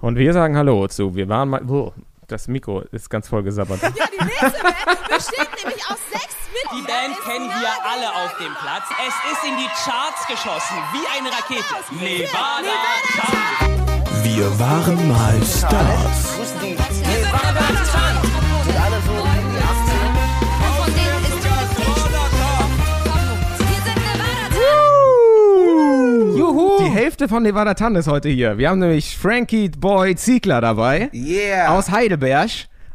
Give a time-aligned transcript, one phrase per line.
[0.00, 1.14] Und wir sagen Hallo zu.
[1.14, 1.62] Wir waren mal.
[1.68, 1.92] Oh,
[2.26, 3.80] das Mikro ist ganz voll gesabbert.
[3.82, 6.86] Ja, die nächste Band besteht nämlich aus sechs Die Mitgliedern.
[6.86, 8.84] Band Ist kennen wir alle auf dem Platz.
[9.06, 11.74] Es ist in die Charts geschossen, wie eine Rakete.
[11.90, 14.22] Nevada, Nevada Town.
[14.22, 16.87] Wir waren mal Stars.
[27.20, 28.58] Hälfte von Nevada Tan ist heute hier.
[28.58, 31.10] Wir haben nämlich Frankie Boy Ziegler dabei.
[31.12, 31.76] Yeah.
[31.76, 32.48] Aus Heidelberg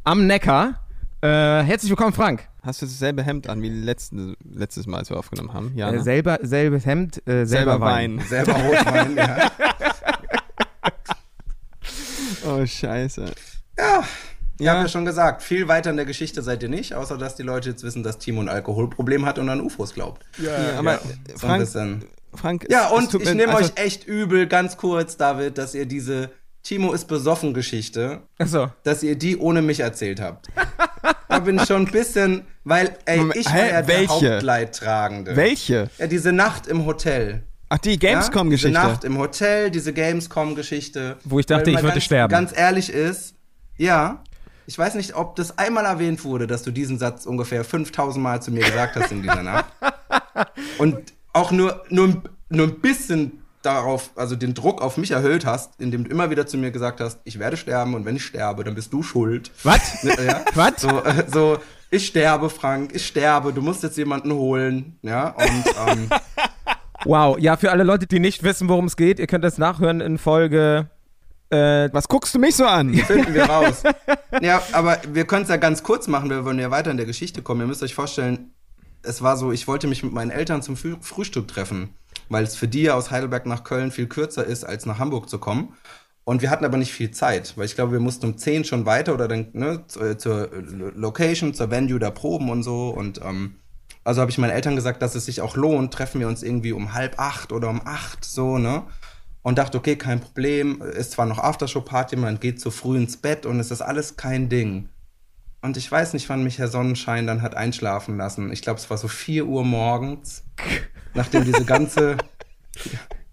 [0.05, 0.79] am Neckar.
[1.19, 2.47] Äh, herzlich willkommen, Frank.
[2.61, 5.73] Hast du dasselbe Hemd an wie letzten, letztes Mal, als wir aufgenommen haben?
[5.75, 5.91] Ja.
[5.91, 8.19] Äh, selber, selbes Hemd, äh, selber, Selber Wein.
[8.19, 8.25] Wein.
[8.25, 9.51] Selber Rotwein, ja.
[12.47, 13.25] Oh, scheiße.
[13.77, 14.03] Ja.
[14.57, 14.71] Ich Ja.
[14.71, 17.43] habe ja schon gesagt, viel weiter in der Geschichte seid ihr nicht, außer dass die
[17.43, 20.23] Leute jetzt wissen, dass Timo ein Alkoholproblem hat und an UFOs glaubt.
[20.37, 22.05] Ja, aber So ein Frank, bisschen.
[22.35, 26.29] Frank, Ja, und ich nehme also, euch echt übel, ganz kurz, David, dass ihr diese
[26.63, 28.69] Timo ist besoffen Geschichte, Achso.
[28.83, 30.47] dass ihr die ohne mich erzählt habt.
[31.27, 34.09] da bin ich schon ein bisschen, weil, ey, Moment, ich hä, war ja der welche?
[34.33, 35.35] Hauptleidtragende.
[35.35, 35.89] Welche?
[35.97, 37.43] Ja, diese Nacht im Hotel.
[37.69, 37.97] Ach, die Ja?
[37.97, 38.69] Gamescom-Geschichte.
[38.79, 41.17] Diese Nacht im Hotel, diese Gamescom-Geschichte.
[41.25, 42.31] Wo ich dachte, Weil, ich würde ganz, sterben.
[42.31, 43.35] Ganz ehrlich ist,
[43.77, 44.23] ja,
[44.65, 48.41] ich weiß nicht, ob das einmal erwähnt wurde, dass du diesen Satz ungefähr 5000 Mal
[48.41, 49.65] zu mir gesagt hast in dieser Nacht.
[50.77, 55.79] Und auch nur, nur, nur ein bisschen darauf, also den Druck auf mich erhöht hast,
[55.79, 58.63] indem du immer wieder zu mir gesagt hast, ich werde sterben und wenn ich sterbe,
[58.63, 59.51] dann bist du schuld.
[59.63, 60.03] Was?
[60.03, 60.45] Ne, Ja?
[60.55, 60.81] Was?
[60.81, 61.57] So, äh, so,
[61.89, 66.09] ich sterbe, Frank, ich sterbe, du musst jetzt jemanden holen, ja, und, ähm,
[67.05, 67.37] Wow.
[67.39, 70.17] Ja, für alle Leute, die nicht wissen, worum es geht, ihr könnt das nachhören in
[70.17, 70.89] Folge.
[71.49, 72.93] Äh, Was guckst du mich so an?
[73.07, 73.83] finden wir raus.
[74.41, 77.05] Ja, aber wir können es ja ganz kurz machen, wir wollen ja weiter in der
[77.05, 77.61] Geschichte kommen.
[77.61, 78.51] Ihr müsst euch vorstellen,
[79.03, 81.95] es war so, ich wollte mich mit meinen Eltern zum Früh Frühstück treffen,
[82.29, 85.29] weil es für die ja aus Heidelberg nach Köln viel kürzer ist, als nach Hamburg
[85.29, 85.75] zu kommen.
[86.25, 88.85] Und wir hatten aber nicht viel Zeit, weil ich glaube, wir mussten um 10 schon
[88.85, 92.89] weiter oder dann ne, äh, zur Lo- Location, zur Venue da proben und so.
[92.89, 93.55] Und ähm,
[94.05, 96.71] also habe ich meinen Eltern gesagt, dass es sich auch lohnt, treffen wir uns irgendwie
[96.73, 98.83] um halb acht oder um acht, so, ne?
[99.41, 103.45] Und dachte, okay, kein Problem, ist zwar noch Aftershow-Party, man geht zu früh ins Bett
[103.45, 104.87] und es ist alles kein Ding.
[105.63, 108.51] Und ich weiß nicht, wann mich Herr Sonnenschein dann hat einschlafen lassen.
[108.51, 110.43] Ich glaube, es war so 4 Uhr morgens,
[111.13, 112.17] nachdem diese ganze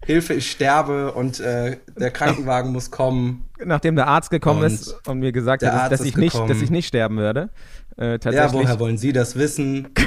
[0.05, 3.45] Hilfe, ich sterbe und äh, der Krankenwagen muss kommen.
[3.63, 6.69] nachdem der Arzt gekommen Und ist und mir gesagt hat, dass ich, nicht, dass ich
[6.71, 7.49] nicht sterben werde.
[7.97, 9.89] Äh, Ja, woher wollen Sie das wissen?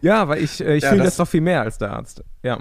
[0.00, 2.24] Ja, weil ich, äh, ich Ja, fühle das- das doch viel mehr als der Arzt.
[2.42, 2.58] Ja.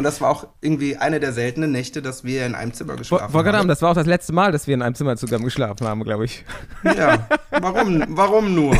[0.00, 3.34] Und das war auch irgendwie eine der seltenen Nächte, dass wir in einem Zimmer geschlafen
[3.34, 3.68] Wollte haben.
[3.68, 6.24] das war auch das letzte Mal, dass wir in einem Zimmer zusammen geschlafen haben, glaube
[6.24, 6.42] ich.
[6.84, 8.74] Ja, warum, warum nur?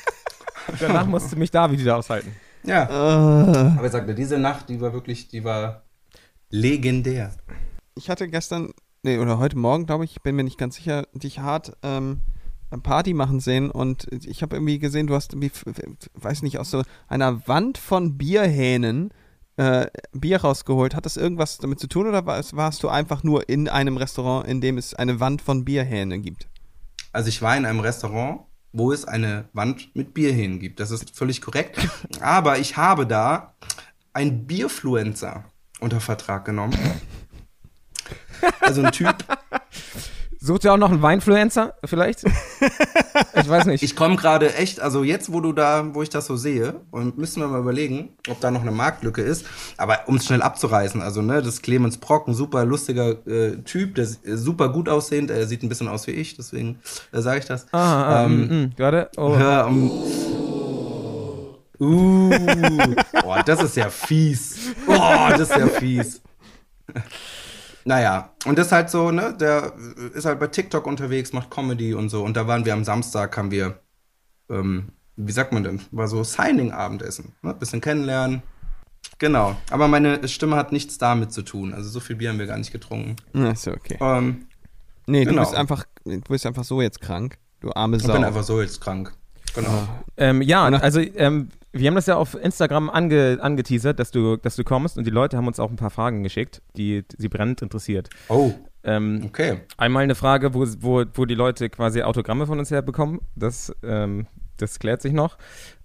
[0.78, 2.30] Danach musste mich David wieder aushalten.
[2.62, 2.84] Ja.
[2.84, 5.82] Äh, Aber ich sagte, diese Nacht, die war wirklich, die war
[6.50, 7.32] legendär.
[7.96, 8.70] ich hatte gestern,
[9.02, 12.20] nee, oder heute Morgen, glaube ich, bin mir nicht ganz sicher, dich hart ähm,
[12.70, 15.50] eine Party machen sehen und ich habe irgendwie gesehen, du hast irgendwie,
[16.14, 19.10] weiß nicht, aus so einer Wand von Bierhähnen
[19.56, 20.94] äh, Bier rausgeholt.
[20.94, 24.46] Hat das irgendwas damit zu tun oder warst, warst du einfach nur in einem Restaurant,
[24.46, 26.48] in dem es eine Wand von Bierhähnen gibt?
[27.12, 28.40] Also ich war in einem Restaurant,
[28.72, 30.80] wo es eine Wand mit Bierhähnen gibt.
[30.80, 31.88] Das ist völlig korrekt.
[32.20, 33.54] Aber ich habe da
[34.12, 35.44] ein Bierfluencer
[35.80, 36.76] unter Vertrag genommen.
[38.60, 39.14] Also ein Typ,
[40.46, 42.22] Sucht ihr auch noch einen Weinfluencer vielleicht?
[43.34, 43.82] ich weiß nicht.
[43.82, 47.18] ich komme gerade echt, also jetzt, wo du da, wo ich das so sehe, und
[47.18, 49.44] müssen wir mal überlegen, ob da noch eine Marktlücke ist.
[49.76, 53.56] Aber um es schnell abzureißen, also ne, das ist Clemens Brock, ein super lustiger äh,
[53.64, 56.78] Typ, der ist äh, super gut aussehend, er sieht ein bisschen aus wie ich, deswegen
[57.10, 57.66] äh, sage ich das.
[57.72, 59.10] ah, ah, ähm, mm, mm, warte.
[59.16, 59.36] Oh.
[59.36, 59.90] Ja, um,
[61.80, 62.30] uh,
[63.20, 64.76] boah, das ist ja fies.
[64.86, 66.22] Boah, das ist ja fies.
[67.86, 69.72] Naja, und das ist halt so, ne, der
[70.12, 72.24] ist halt bei TikTok unterwegs, macht Comedy und so.
[72.24, 73.78] Und da waren wir am Samstag, haben wir,
[74.50, 78.42] ähm, wie sagt man denn, war so Signing-Abendessen, ne, bisschen kennenlernen.
[79.18, 81.72] Genau, aber meine Stimme hat nichts damit zu tun.
[81.72, 83.14] Also so viel Bier haben wir gar nicht getrunken.
[83.32, 83.96] Ist ja okay.
[84.00, 84.46] Ähm,
[85.08, 85.42] Nee, du Genau.
[85.42, 87.38] bist einfach, du bist einfach so jetzt krank.
[87.60, 88.12] Du arme ich Sau.
[88.14, 89.12] bin einfach so jetzt krank.
[89.54, 89.86] Genau.
[90.16, 94.56] Ähm, ja, also ähm, wir haben das ja auf Instagram ange, angeteasert, dass du, dass
[94.56, 97.62] du kommst und die Leute haben uns auch ein paar Fragen geschickt, die sie brennend
[97.62, 98.08] interessiert.
[98.28, 98.52] Oh,
[98.84, 99.60] Ähm, okay.
[99.76, 103.20] einmal eine Frage, wo, wo, wo die Leute quasi Autogramme von uns herbekommen.
[103.34, 104.26] Das, ähm,
[104.58, 105.38] das klärt sich noch.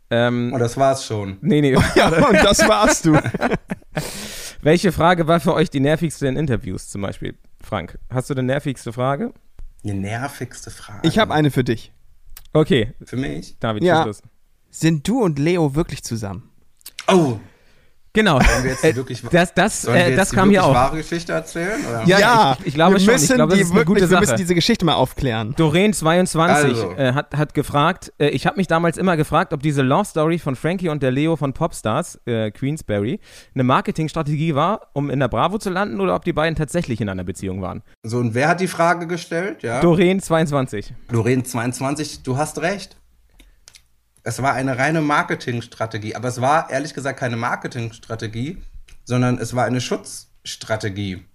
[0.10, 1.38] Ähm, Und das war's schon.
[1.42, 1.72] nee, nee.
[1.96, 3.14] ja, und das warst du.
[4.62, 7.36] Welche Frage war für euch die nervigste in Interviews zum Beispiel?
[7.64, 9.34] Frank, hast du eine nervigste Frage?
[9.84, 11.00] Die nervigste Frage.
[11.08, 11.92] Ich habe eine für dich.
[12.54, 13.58] Okay, Für mich?
[13.60, 14.04] David, Ja.
[14.04, 14.22] los.
[14.72, 16.50] Sind du und Leo wirklich zusammen?
[17.08, 17.38] Oh,
[18.14, 18.42] Genau.
[18.42, 20.66] Sollen wir jetzt Äh, wirklich, das das, sollen wir äh, jetzt das die kam hier
[20.66, 20.74] auch.
[20.74, 21.80] wahre Geschichte erzählen?
[21.90, 22.04] Oder?
[22.06, 23.16] Ja, ich- ich glaube wir schon.
[23.16, 24.20] Ich Müssen glaube, das die wirklich, gute Wir Sache.
[24.20, 25.56] müssen diese Geschichte mal aufklären.
[25.56, 26.92] Doreen22 Also.
[26.98, 30.40] äh, hat, hat gefragt, äh, ich habe mich damals immer gefragt, ob diese Love Story
[30.40, 33.22] von Frankie und der Leo von Popstars, äh, Queensberry,
[33.56, 37.08] eine Marketingstrategie war, um in der Bravo zu landen oder ob die beiden tatsächlich in
[37.08, 37.82] einer Beziehung waren.
[38.04, 39.64] So, und wer hat die Frage gestellt?
[39.64, 39.80] Ja.
[39.82, 40.88] Doreen22.
[41.12, 42.98] Lorraine 22, du hast recht.
[44.24, 48.62] Es war eine reine Marketingstrategie, aber es war ehrlich gesagt keine Marketingstrategie,
[49.04, 51.26] sondern es war eine Schutzstrategie,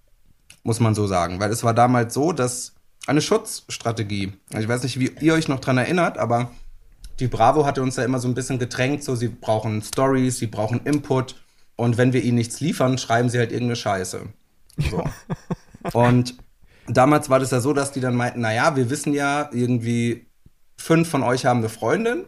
[0.62, 1.40] muss man so sagen.
[1.40, 2.74] Weil es war damals so, dass
[3.06, 6.50] eine Schutzstrategie, ich weiß nicht, wie ihr euch noch dran erinnert, aber
[7.18, 10.46] die Bravo hatte uns ja immer so ein bisschen gedrängt, so sie brauchen Stories, sie
[10.46, 11.36] brauchen Input
[11.76, 14.22] und wenn wir ihnen nichts liefern, schreiben sie halt irgendeine Scheiße.
[14.90, 15.04] So.
[15.98, 16.34] und
[16.86, 20.26] damals war das ja so, dass die dann meinten, naja, wir wissen ja irgendwie,
[20.76, 22.26] fünf von euch haben eine Freundin,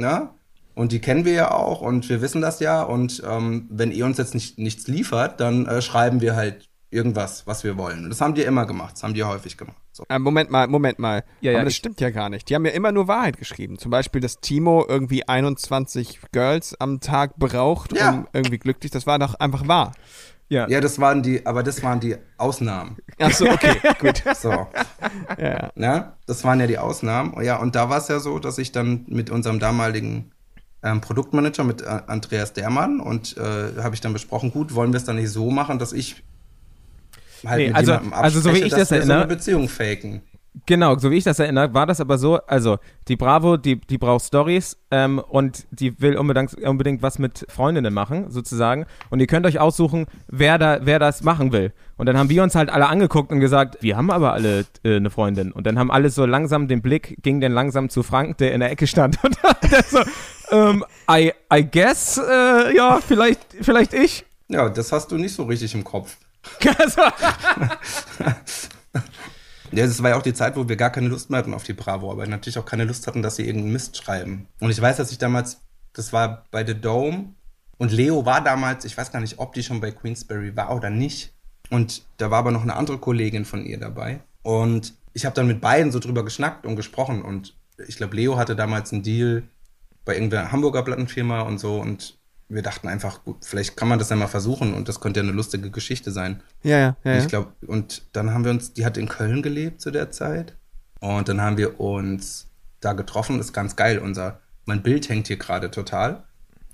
[0.00, 0.30] ne?
[0.74, 2.82] Und die kennen wir ja auch und wir wissen das ja.
[2.82, 7.46] Und ähm, wenn ihr uns jetzt nicht, nichts liefert, dann äh, schreiben wir halt irgendwas,
[7.46, 8.02] was wir wollen.
[8.04, 9.76] Und das haben die immer gemacht, das haben die häufig gemacht.
[9.92, 10.04] So.
[10.08, 11.24] Äh, Moment mal, Moment mal.
[11.40, 12.48] Ja, ja, Aber das ich- stimmt ja gar nicht.
[12.48, 13.78] Die haben ja immer nur Wahrheit geschrieben.
[13.78, 18.10] Zum Beispiel, dass Timo irgendwie 21 Girls am Tag braucht, Ja.
[18.10, 18.90] um irgendwie glücklich.
[18.90, 19.92] Das war doch einfach wahr.
[20.50, 20.68] Ja.
[20.68, 22.96] Ja, das waren die, aber das waren die Ausnahmen.
[23.20, 24.22] Achso, okay, gut.
[24.36, 24.50] So.
[24.50, 24.68] Ja,
[25.38, 25.70] ja.
[25.76, 27.40] Ja, das waren ja die Ausnahmen.
[27.42, 30.32] Ja, und da war es ja so, dass ich dann mit unserem damaligen
[30.82, 34.96] ähm, Produktmanager, mit äh, Andreas Dermann, und äh, habe ich dann besprochen, gut, wollen wir
[34.98, 36.22] es dann nicht so machen, dass ich
[37.46, 39.68] halt Nee, mit also- also so wie ich dass das wir so erinnere- eine Beziehung
[39.68, 40.22] faken.
[40.66, 43.98] Genau, so wie ich das erinnere, war das aber so, also die Bravo, die, die
[43.98, 48.84] braucht Stories ähm, und die will unbedingt, unbedingt was mit Freundinnen machen, sozusagen.
[49.10, 51.72] Und ihr könnt euch aussuchen, wer da, wer das machen will.
[51.96, 54.96] Und dann haben wir uns halt alle angeguckt und gesagt, wir haben aber alle äh,
[54.96, 55.52] eine Freundin.
[55.52, 58.58] Und dann haben alle so langsam den Blick, ging dann langsam zu Frank, der in
[58.58, 59.18] der Ecke stand.
[59.24, 59.38] Und
[59.70, 60.00] der so,
[60.50, 64.24] ähm, I, I guess, äh, ja, vielleicht, vielleicht ich.
[64.48, 66.16] Ja, das hast du nicht so richtig im Kopf.
[69.72, 71.62] Ja, das war ja auch die Zeit, wo wir gar keine Lust mehr hatten auf
[71.62, 74.48] die Bravo, aber natürlich auch keine Lust hatten, dass sie irgendeinen Mist schreiben.
[74.58, 75.60] Und ich weiß, dass ich damals,
[75.92, 77.34] das war bei The Dome
[77.78, 80.90] und Leo war damals, ich weiß gar nicht, ob die schon bei Queensberry war oder
[80.90, 81.32] nicht.
[81.70, 84.20] Und da war aber noch eine andere Kollegin von ihr dabei.
[84.42, 87.22] Und ich habe dann mit beiden so drüber geschnackt und gesprochen.
[87.22, 87.56] Und
[87.88, 89.44] ich glaube, Leo hatte damals einen Deal
[90.04, 91.80] bei irgendeiner Hamburger Plattenfirma und so.
[91.80, 92.18] Und
[92.50, 95.24] wir dachten einfach, gut, vielleicht kann man das ja mal versuchen und das könnte ja
[95.24, 96.42] eine lustige Geschichte sein.
[96.62, 97.12] Ja, ja, ja.
[97.12, 97.18] Und.
[97.20, 100.56] Ich glaube, und dann haben wir uns, die hat in Köln gelebt zu der Zeit.
[101.00, 102.48] Und dann haben wir uns
[102.80, 103.38] da getroffen.
[103.38, 103.98] Das ist ganz geil.
[103.98, 106.24] Unser, mein Bild hängt hier gerade total.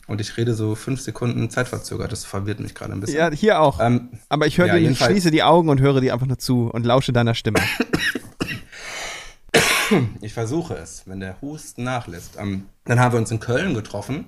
[0.08, 2.11] Und ich rede so fünf Sekunden zeitverzögert.
[2.11, 3.19] Das verwirrt mich gerade ein bisschen.
[3.19, 3.79] ja, hier auch.
[3.81, 6.38] Ähm, Aber ich höre ja, dir, ich schließe die Augen und höre dir einfach nur
[6.38, 7.61] zu und lausche deiner Stimme.
[10.20, 12.37] Ich versuche es, wenn der Husten nachlässt.
[12.38, 14.26] Ähm, dann haben wir uns in Köln getroffen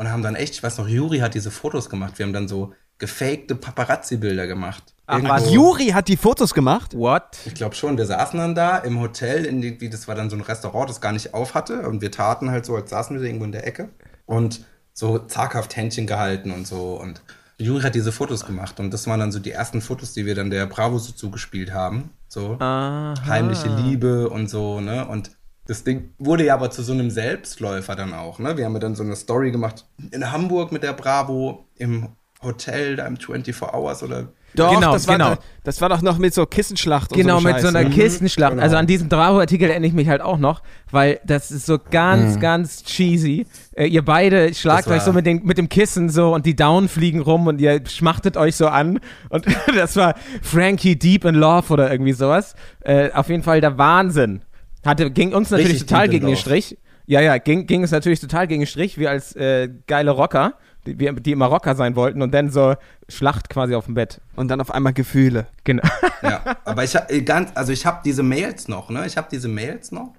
[0.00, 2.18] und haben dann echt, ich weiß noch, Juri hat diese Fotos gemacht.
[2.18, 4.82] Wir haben dann so gefakte Paparazzi-Bilder gemacht.
[5.04, 5.52] Ach, was?
[5.52, 6.94] Juri hat die Fotos gemacht?
[6.96, 7.36] what?
[7.44, 10.30] Ich glaube schon, wir saßen dann da im Hotel, in die, wie das war dann
[10.30, 11.86] so ein Restaurant, das gar nicht auf hatte.
[11.86, 13.90] Und wir taten halt so, als saßen wir da irgendwo in der Ecke
[14.24, 14.64] und
[14.94, 16.98] so zaghaft Händchen gehalten und so.
[16.98, 17.20] Und
[17.58, 18.80] Juri hat diese Fotos gemacht.
[18.80, 21.74] Und das waren dann so die ersten Fotos, die wir dann der Bravo so zugespielt
[21.74, 22.08] haben.
[22.26, 23.12] So Aha.
[23.26, 25.06] heimliche Liebe und so, ne?
[25.06, 25.32] Und
[25.70, 28.56] das Ding wurde ja aber zu so einem Selbstläufer dann auch, ne?
[28.56, 32.08] Wir haben ja dann so eine Story gemacht in Hamburg mit der Bravo im
[32.42, 35.34] Hotel, da im 24 Hours oder Doch, Genau, das, war, genau.
[35.62, 37.90] das war doch noch mit so Kissenschlacht und Genau, so mit Scheiß, so einer ne?
[37.94, 38.52] Kistenschlacht.
[38.52, 38.62] genau.
[38.64, 42.34] Also an diesen Bravo-Artikel erinnere ich mich halt auch noch, weil das ist so ganz,
[42.36, 42.40] Mhm.
[42.40, 43.46] ganz cheesy.
[43.76, 46.88] Äh, ihr beide schlagt euch so mit, den, mit dem Kissen so und die Down
[46.88, 48.98] fliegen rum und ihr schmachtet euch so an.
[49.28, 49.44] Und
[49.76, 52.56] das war Frankie Deep in Love oder irgendwie sowas.
[52.80, 54.42] Äh, auf jeden Fall der Wahnsinn.
[54.84, 56.36] Hatte, ging uns natürlich Richtig total gegen den.
[56.36, 56.78] Strich.
[57.06, 60.54] Ja, ja, ging, ging es natürlich total gegen den Strich, wir als äh, geile Rocker,
[60.86, 62.76] die, die immer Rocker sein wollten und dann so
[63.08, 64.20] Schlacht quasi auf dem Bett.
[64.36, 65.46] Und dann auf einmal Gefühle.
[65.64, 65.82] Genau.
[66.22, 69.06] Ja, aber ich habe ganz, also ich habe diese Mails noch, ne?
[69.06, 70.12] Ich habe diese Mails noch,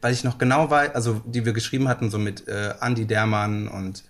[0.00, 3.66] weil ich noch genau weiß, also die wir geschrieben hatten, so mit äh, Andy Dermann
[3.66, 4.04] und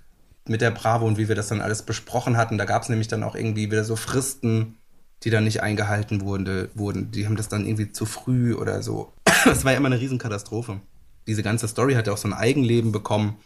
[0.46, 2.58] mit der Bravo und wie wir das dann alles besprochen hatten.
[2.58, 4.76] Da gab es nämlich dann auch irgendwie wieder so Fristen,
[5.22, 7.10] die dann nicht eingehalten wurde, wurden.
[7.12, 9.12] Die haben das dann irgendwie zu früh oder so.
[9.46, 10.80] Es war ja immer eine Riesenkatastrophe.
[11.26, 13.36] Diese ganze Story hat ja auch so ein Eigenleben bekommen,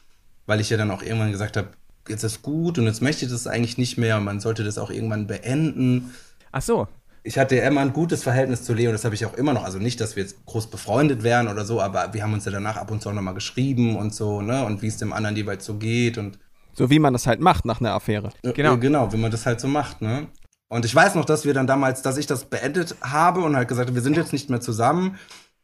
[0.46, 1.68] weil ich ja dann auch irgendwann gesagt habe,
[2.08, 4.78] jetzt ist gut und jetzt möchte ich das eigentlich nicht mehr und man sollte das
[4.78, 6.14] auch irgendwann beenden
[6.52, 6.86] Ach so.
[7.24, 9.64] ich hatte immer ein gutes Verhältnis zu Leo, das habe ich auch immer noch.
[9.64, 12.52] Also nicht, dass wir jetzt groß befreundet wären oder so, aber wir haben uns ja
[12.52, 14.64] danach ab und zu auch nochmal geschrieben und so, ne?
[14.64, 16.38] Und wie es dem anderen jeweils so geht und
[16.74, 18.30] So wie man das halt macht nach einer Affäre.
[18.42, 18.74] äh, Genau.
[18.74, 20.28] äh, genau, wie man das halt so macht, ne?
[20.68, 23.66] Und ich weiß noch, dass wir dann damals, dass ich das beendet habe und halt
[23.68, 25.16] gesagt habe, wir sind jetzt nicht mehr zusammen.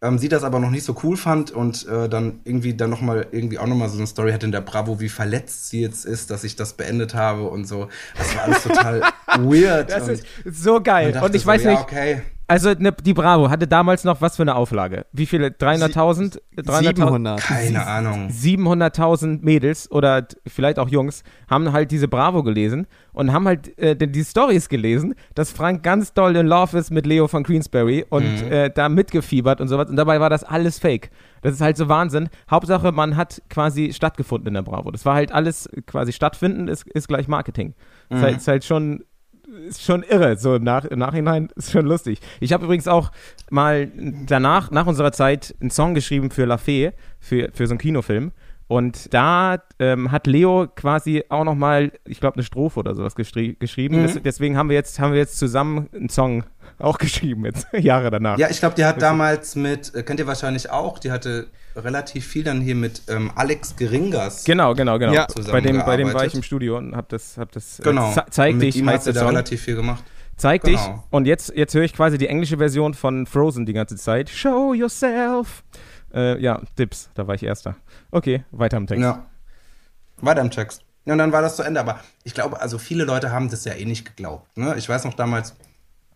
[0.02, 3.00] Ähm, sie das aber noch nicht so cool fand und äh, dann irgendwie dann noch
[3.00, 5.80] mal irgendwie auch noch mal so eine Story hatte in der Bravo, wie verletzt sie
[5.80, 7.88] jetzt ist, dass ich das beendet habe und so.
[8.18, 9.00] Das war alles total
[9.38, 9.90] weird.
[9.90, 11.12] Das und ist so geil.
[11.12, 12.22] dachte Und ich so, weiß ja, nicht, okay.
[12.52, 15.06] Also ne, die Bravo hatte damals noch was für eine Auflage?
[15.12, 15.48] Wie viele?
[15.48, 16.38] 300.000?
[16.58, 16.82] 300.000?
[16.96, 17.40] 700.
[17.40, 18.28] Keine Ahnung.
[18.28, 23.96] 700.000 Mädels oder vielleicht auch Jungs haben halt diese Bravo gelesen und haben halt äh,
[23.96, 28.22] die, Stories gelesen, dass Frank ganz doll in Love ist mit Leo von Queensberry und
[28.44, 28.52] Mhm.
[28.52, 31.10] äh, da mitgefiebert und sowas und dabei war das alles fake.
[31.40, 32.28] Das ist halt so Wahnsinn.
[32.50, 34.90] Hauptsache, man hat quasi stattgefunden in der Bravo.
[34.90, 37.74] Das war halt alles quasi stattfinden, ist, ist gleich Marketing.
[38.10, 38.16] Mhm.
[38.16, 39.04] Ist, halt, ist halt schon
[39.52, 42.20] ist schon irre, so im, Nach im Nachhinein ist schon lustig.
[42.40, 43.12] Ich habe übrigens auch
[43.50, 43.90] mal
[44.26, 48.32] danach, nach unserer Zeit, einen Song geschrieben für La Fee, für, für so einen Kinofilm.
[48.68, 53.14] Und da ähm, hat Leo quasi auch noch mal, ich glaube, eine Strophe oder sowas
[53.14, 54.00] gestri geschrieben.
[54.00, 54.02] Mhm.
[54.04, 56.44] Des deswegen haben wir jetzt haben wir jetzt zusammen einen Song
[56.78, 58.38] auch geschrieben jetzt Jahre danach.
[58.38, 62.26] Ja, ich glaube, die hat damals mit, äh, kennt ihr wahrscheinlich auch, die hatte relativ
[62.26, 64.44] viel dann hier mit ähm, Alex Geringas.
[64.44, 65.12] Genau, genau, genau.
[65.12, 65.26] Ja.
[65.50, 68.12] bei dem bei dem war ich im Studio und habe das hab das äh, Genau.
[68.12, 70.04] ze- zeig mit dich ihm hat heißt sie der da relativ viel gemacht.
[70.36, 70.76] Zeig Genau.
[70.78, 70.86] dich.
[71.10, 74.28] Und jetzt, jetzt höre ich quasi die englische Version von Frozen die ganze Zeit.
[74.28, 75.62] Show yourself.
[76.12, 77.76] Äh, ja, Dips, da war ich erster.
[78.10, 79.02] Okay, weiter im Text.
[79.02, 79.24] Ja.
[80.18, 80.82] Weiter im Text.
[81.04, 81.80] Ja, und dann war das zu Ende.
[81.80, 84.56] Aber ich glaube, also viele Leute haben das ja eh nicht geglaubt.
[84.56, 84.74] Ne?
[84.76, 85.54] Ich weiß noch damals,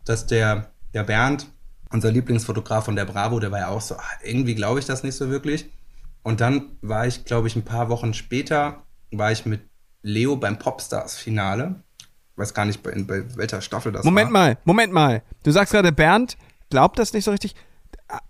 [0.06, 1.46] dass der, der Bernd,
[1.92, 5.02] unser Lieblingsfotograf von der Bravo, der war ja auch so, ah, irgendwie glaube ich das
[5.02, 5.70] nicht so wirklich.
[6.22, 8.82] Und dann war ich, glaube ich, ein paar Wochen später,
[9.12, 9.60] war ich mit
[10.02, 11.76] Leo beim Popstars-Finale.
[12.36, 14.32] Weiß gar nicht, bei, in, bei welcher Staffel das Moment war.
[14.32, 15.22] mal, Moment mal.
[15.42, 16.36] Du sagst gerade, Bernd
[16.70, 17.54] glaubt das nicht so richtig.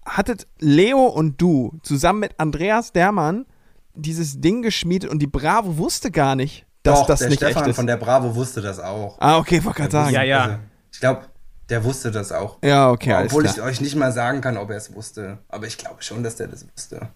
[0.04, 3.46] Hattet Leo und du zusammen mit Andreas Dermann
[3.94, 7.62] dieses Ding geschmiedet und die Bravo wusste gar nicht, dass Doch, das der nicht Stefan
[7.62, 7.76] echt ist.
[7.76, 9.16] von der Bravo wusste das auch.
[9.20, 10.14] ah, okay, wollte gerade sagen.
[10.14, 10.42] Ja, ja.
[10.42, 10.58] Also,
[10.92, 11.22] ich glaube,
[11.68, 12.58] der wusste das auch.
[12.62, 13.56] Ja, okay, alles Obwohl klar.
[13.56, 15.38] ich euch nicht mal sagen kann, ob er es wusste.
[15.48, 17.08] Aber ich glaube schon, dass der das wusste.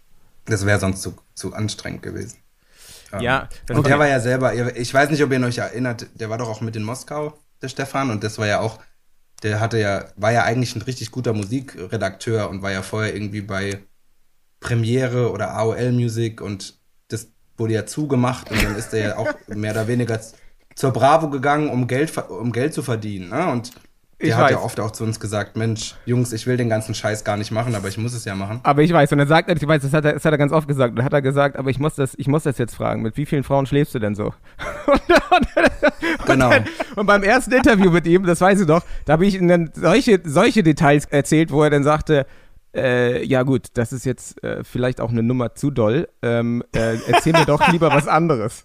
[0.46, 2.38] Das wäre sonst zu, zu anstrengend gewesen.
[3.12, 6.30] Ähm, Ja, und der war ja selber, ich weiß nicht, ob ihr euch erinnert, der
[6.30, 8.80] war doch auch mit in Moskau, der Stefan, und das war ja auch,
[9.42, 13.42] der hatte ja, war ja eigentlich ein richtig guter Musikredakteur und war ja vorher irgendwie
[13.42, 13.80] bei
[14.58, 16.78] Premiere oder AOL Music und
[17.08, 20.20] das wurde ja zugemacht und dann ist er ja auch mehr oder weniger
[20.74, 23.30] zur Bravo gegangen, um Geld, um Geld zu verdienen.
[23.30, 23.46] Ne?
[23.50, 23.72] Und
[24.20, 24.64] der Ich hat ja weiß.
[24.64, 27.74] oft auch zu uns gesagt, Mensch, Jungs, ich will den ganzen Scheiß gar nicht machen,
[27.74, 28.60] aber ich muss es ja machen.
[28.62, 30.38] Aber ich weiß, und dann sagt er, ich weiß, das hat er, das hat er
[30.38, 32.74] ganz oft gesagt, dann hat er gesagt, aber ich muss das, ich muss das jetzt
[32.74, 34.24] fragen, mit wie vielen Frauen schläfst du denn so?
[34.86, 36.50] und, und, Genau.
[36.50, 39.48] Und, und beim ersten Interview mit ihm, das weiß ich noch, da habe ich ihm
[39.48, 42.26] dann solche, solche Details erzählt, wo er dann sagte,
[42.74, 46.08] äh, ja gut, das ist jetzt äh, vielleicht auch eine Nummer zu doll.
[46.22, 48.64] Ähm, äh, erzähl mir doch lieber was anderes.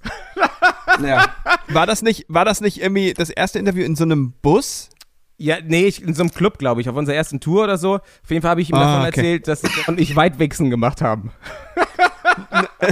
[1.03, 1.25] Ja.
[1.69, 4.89] War das nicht, war das nicht irgendwie das erste Interview in so einem Bus?
[5.37, 7.95] Ja, nee, ich, in so einem Club, glaube ich, auf unserer ersten Tour oder so.
[7.95, 9.07] Auf jeden Fall habe ich ihm Ah, davon okay.
[9.19, 11.31] erzählt, dass er und ich Weitwichsen gemacht haben.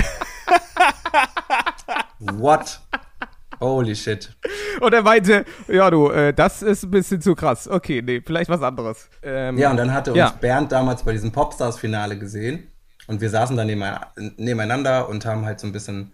[2.19, 2.79] What?
[3.59, 4.35] Holy shit.
[4.81, 7.67] Und er meinte, ja du, äh, das ist ein bisschen zu krass.
[7.67, 9.09] Okay, nee, vielleicht was anderes.
[9.21, 10.29] Ähm, Ja, und dann hatte uns Ja.
[10.31, 12.67] Bernd damals bei diesem Popstars-Finale gesehen
[13.07, 14.00] und wir saßen dann nebe-
[14.38, 16.12] nebeneinander und haben halt so ein bisschen,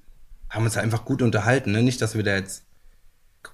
[0.49, 1.71] haben uns einfach gut unterhalten.
[1.71, 1.81] Ne?
[1.81, 2.65] Nicht, dass wir da jetzt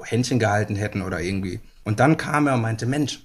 [0.03, 1.59] Händchen gehalten hätten oder irgendwie.
[1.83, 3.24] Und dann kam er und meinte, Mensch,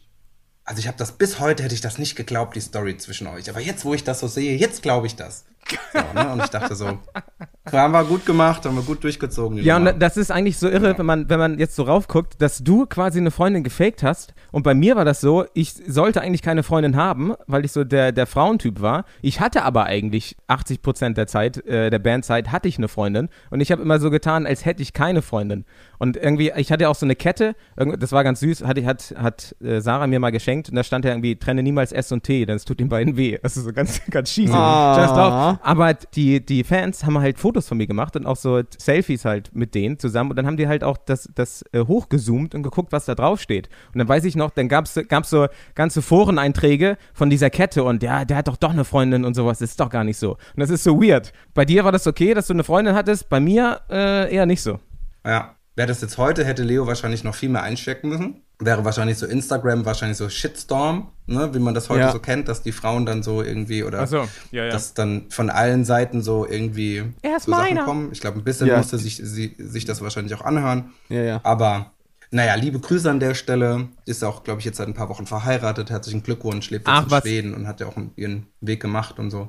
[0.71, 3.51] also ich habe das bis heute hätte ich das nicht geglaubt, die Story zwischen euch.
[3.51, 5.45] Aber jetzt, wo ich das so sehe, jetzt glaube ich das.
[5.93, 6.33] So, ne?
[6.33, 6.99] Und ich dachte so,
[7.73, 9.59] haben wir gut gemacht, haben wir gut durchgezogen.
[9.59, 12.59] Ja, und das ist eigentlich so irre, wenn man, wenn man jetzt so raufguckt, dass
[12.59, 14.35] du quasi eine Freundin gefaked hast.
[14.53, 17.85] Und bei mir war das so, ich sollte eigentlich keine Freundin haben, weil ich so
[17.85, 19.05] der, der Frauentyp war.
[19.23, 23.29] Ich hatte aber eigentlich 80 Prozent der Zeit, äh, der Bandzeit, hatte ich eine Freundin.
[23.51, 25.65] Und ich habe immer so getan, als hätte ich keine Freundin.
[25.99, 29.57] Und irgendwie, ich hatte auch so eine Kette, das war ganz süß, hatte, hat, hat
[29.63, 30.60] äh, Sarah mir mal geschenkt.
[30.69, 33.17] Und da stand ja irgendwie, trenne niemals S und T, denn es tut den beiden
[33.17, 33.39] weh.
[33.43, 34.55] Das ist so ganz, ganz schieße.
[34.55, 35.59] Ah.
[35.63, 39.55] Aber die, die Fans haben halt Fotos von mir gemacht und auch so Selfies halt
[39.55, 40.31] mit denen zusammen.
[40.31, 43.41] Und dann haben die halt auch das, das äh, hochgezoomt und geguckt, was da drauf
[43.41, 43.69] steht.
[43.93, 44.95] Und dann weiß ich noch, dann gab es
[45.31, 49.35] so ganze Foreneinträge von dieser Kette und ja, der hat doch doch eine Freundin und
[49.35, 49.59] sowas.
[49.59, 50.33] Das ist doch gar nicht so.
[50.33, 51.33] Und das ist so weird.
[51.55, 54.63] Bei dir war das okay, dass du eine Freundin hattest, bei mir äh, eher nicht
[54.63, 54.81] so.
[55.25, 58.43] Ja, wäre das jetzt heute, hätte Leo wahrscheinlich noch viel mehr einstecken müssen.
[58.61, 62.13] Wäre wahrscheinlich so Instagram, wahrscheinlich so Shitstorm, ne, wie man das heute Ja.
[62.13, 64.69] so kennt, dass die Frauen dann so irgendwie oder so, ja, ja.
[64.71, 67.85] dass dann von allen Seiten so irgendwie Er ist so Sachen meiner.
[67.85, 68.11] kommen.
[68.13, 68.77] Ich glaube, ein bisschen Ja.
[68.77, 70.93] musste sich, sie, sich das wahrscheinlich auch anhören.
[71.09, 71.41] Ja, ja.
[71.43, 71.93] Aber
[72.31, 73.89] naja, liebe Grüße an der Stelle.
[74.07, 75.91] Ist auch, glaube ich, jetzt seit ein paar Wochen verheiratet.
[75.91, 77.23] Herzlichen Glückwunsch, lebt jetzt Ach, in was.
[77.23, 79.49] Schweden und hat ja auch ihren Weg gemacht und so.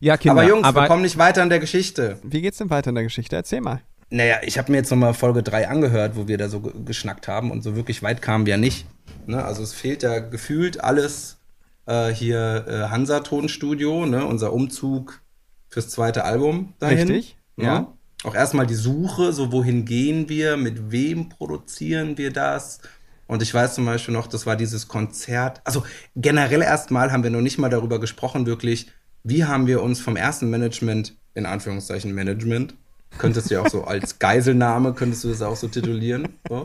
[0.00, 0.40] Ja, Kinder.
[0.40, 2.18] aber Jungs, aber wir kommen nicht weiter in der Geschichte.
[2.24, 3.36] Wie geht's denn weiter in der Geschichte?
[3.36, 3.80] Erzähl mal.
[4.14, 7.28] Naja, ich habe mir jetzt nochmal Folge 3 angehört, wo wir da so ge- geschnackt
[7.28, 8.84] haben und so wirklich weit kamen wir nicht.
[9.26, 9.42] Ne?
[9.42, 11.38] Also es fehlt ja gefühlt alles
[11.86, 15.22] äh, hier äh, Hansa Tonstudio, ne, unser Umzug
[15.68, 16.98] fürs zweite Album dahin.
[16.98, 17.64] Richtig, Ne?
[17.64, 17.92] ja.
[18.24, 22.80] Auch erstmal die Suche, so wohin gehen wir, mit wem produzieren wir das?
[23.26, 25.60] Und ich weiß zum Beispiel noch, das war dieses Konzert.
[25.64, 28.88] Also generell erstmal haben wir noch nicht mal darüber gesprochen, wirklich,
[29.24, 32.74] wie haben wir uns vom ersten Management, in Anführungszeichen Management,
[33.18, 36.64] könntest du ja auch so als Geiselname, könntest du das auch so titulieren, so,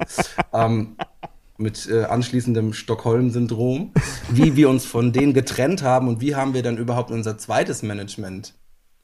[0.53, 0.95] ähm,
[1.57, 3.91] mit äh, anschließendem Stockholm-Syndrom,
[4.29, 7.81] wie wir uns von denen getrennt haben und wie haben wir dann überhaupt unser zweites
[7.83, 8.53] Management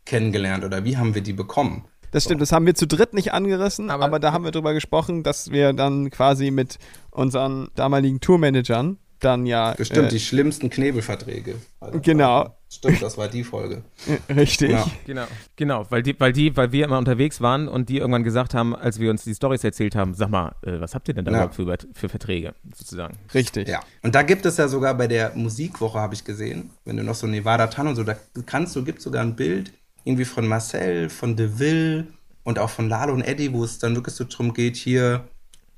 [0.06, 1.86] kennengelernt oder wie haben wir die bekommen?
[2.12, 4.74] Das stimmt, das haben wir zu dritt nicht angerissen, aber, Aber- da haben wir drüber
[4.76, 6.78] gesprochen, dass wir dann quasi mit
[7.10, 9.74] unseren damaligen Tourmanagern dann ja.
[9.74, 11.56] Bestimmt äh, die schlimmsten Knebelverträge.
[11.80, 12.56] Also, Genau.
[12.74, 13.84] Stimmt, das war die Folge.
[14.30, 14.72] richtig.
[14.72, 14.86] Ja.
[15.06, 15.26] Genau,
[15.56, 18.76] genau, weil die, weil die, weil wir immer unterwegs waren und die irgendwann gesagt haben,
[18.76, 21.32] als wir uns die Stories erzählt haben, sag mal, äh, was habt ihr denn da
[21.32, 21.38] Ja.
[21.52, 23.18] überhaupt für, für Verträge, sozusagen?
[23.34, 23.68] Richtig.
[23.68, 23.82] Ja.
[24.02, 27.16] Und da gibt es ja sogar bei der Musikwoche, habe ich gesehen, wenn du noch
[27.16, 28.16] so Nevada Tan und so, da
[28.46, 29.72] kannst du, gibt sogar ein Bild
[30.04, 32.08] irgendwie von Marcel, von DeVille
[32.44, 35.26] und auch von Lalo und Eddie, wo es dann wirklich so drum geht, hier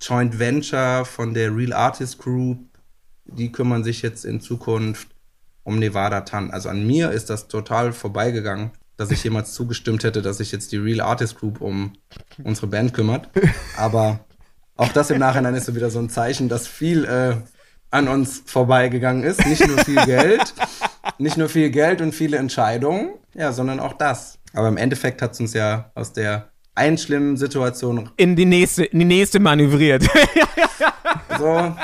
[0.01, 2.59] Joint Venture von der Real Artist Group,
[3.25, 5.09] die kümmern sich jetzt in Zukunft
[5.65, 6.51] um Nevada Tan.
[6.51, 10.71] Also an mir ist das total vorbeigegangen, dass ich jemals zugestimmt hätte, dass sich jetzt
[10.71, 11.93] die Real Artist Group um
[12.41, 13.29] unsere Band kümmert.
[13.75, 14.21] Aber
[14.77, 17.35] auch das im Nachhinein ist so wieder so ein Zeichen, dass viel äh,
[17.91, 19.45] an uns vorbeigegangen ist.
[19.45, 20.53] Nicht nur viel Geld,
[21.17, 24.37] nicht nur viel Geld und viele Entscheidungen, ja, sondern auch das.
[24.53, 28.85] Aber im Endeffekt hat es uns ja aus der einen schlimmen Situation In die nächste,
[28.85, 30.03] in die nächste manövriert.
[31.39, 31.75] so,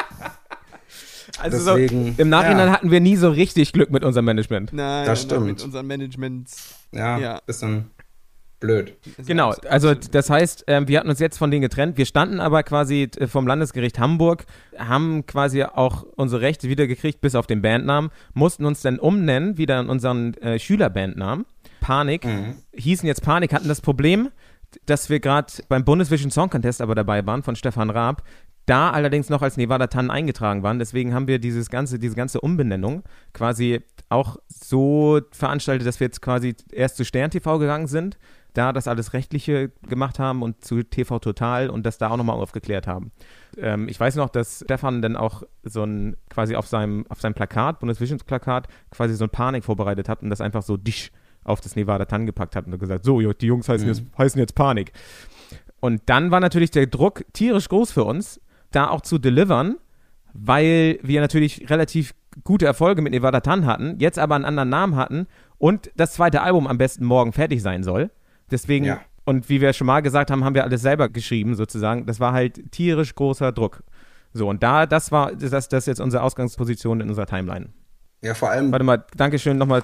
[1.42, 2.74] Also Deswegen, so, im Nachhinein ja.
[2.74, 4.74] hatten wir nie so richtig Glück mit unserem Management.
[4.74, 5.46] Nein, Das stimmt.
[5.48, 6.76] mit unseren Managements.
[6.92, 7.42] ja, Ja.
[7.46, 7.92] bisschen
[8.60, 8.94] blöd.
[9.26, 11.98] Genau, also das heißt, ähm, wir hatten uns jetzt von denen getrennt.
[11.98, 14.46] Wir standen aber quasi äh, vom Landesgericht Hamburg,
[14.78, 19.80] haben quasi auch unsere Rechte wiedergekriegt, bis auf den Bandnamen, mussten uns dann umnennen, wieder
[19.80, 21.46] in unseren äh, Schülerbandnamen.
[21.80, 22.28] Panik,
[22.74, 24.30] hießen jetzt Panik, hatten das Problem,
[24.86, 28.22] dass wir gerade beim Bundesvision Song Contest aber dabei waren von Stefan Raab,
[28.66, 30.80] da allerdings noch als Nevada Tannen eingetragen waren.
[30.80, 33.04] Deswegen haben wir dieses ganze, diese ganze Umbenennung
[33.34, 38.18] quasi auch so veranstaltet, dass wir jetzt quasi erst zu Stern TV gegangen sind,
[38.54, 42.36] da das alles Rechtliche gemacht haben und zu TV Total und das da auch nochmal
[42.36, 43.12] aufgeklärt haben.
[43.58, 47.34] Ähm, ich weiß noch, dass Stefan dann auch so ein, quasi auf seinem, auf seinem
[47.34, 51.12] Plakat, Bundesvisions Plakat, quasi so ein Panik vorbereitet hat und das einfach so disch
[51.44, 54.54] auf das Nevada Tan gepackt hat und gesagt, so, die Jungs heißen, jetzt, heißen jetzt
[54.54, 54.92] Panik.
[55.80, 58.40] Und dann war natürlich der Druck tierisch groß für uns,
[58.72, 59.76] da auch zu delivern,
[60.34, 64.96] weil wir natürlich relativ gute Erfolge mit Nevada Tan hatten, jetzt aber einen anderen Namen
[64.96, 68.10] hatten und das zweite Album am besten morgen fertig sein soll.
[68.50, 69.02] Deswegen, Ja.
[69.26, 72.06] und wie wir schon mal gesagt haben, haben wir alles selber geschrieben sozusagen.
[72.06, 73.84] Das war halt tierisch großer Druck.
[74.34, 77.70] So, und da, das war, das, das ist jetzt unsere Ausgangsposition in unserer Timeline.
[78.22, 79.84] Ja, vor allem, Warte mal, Dankeschön nochmal.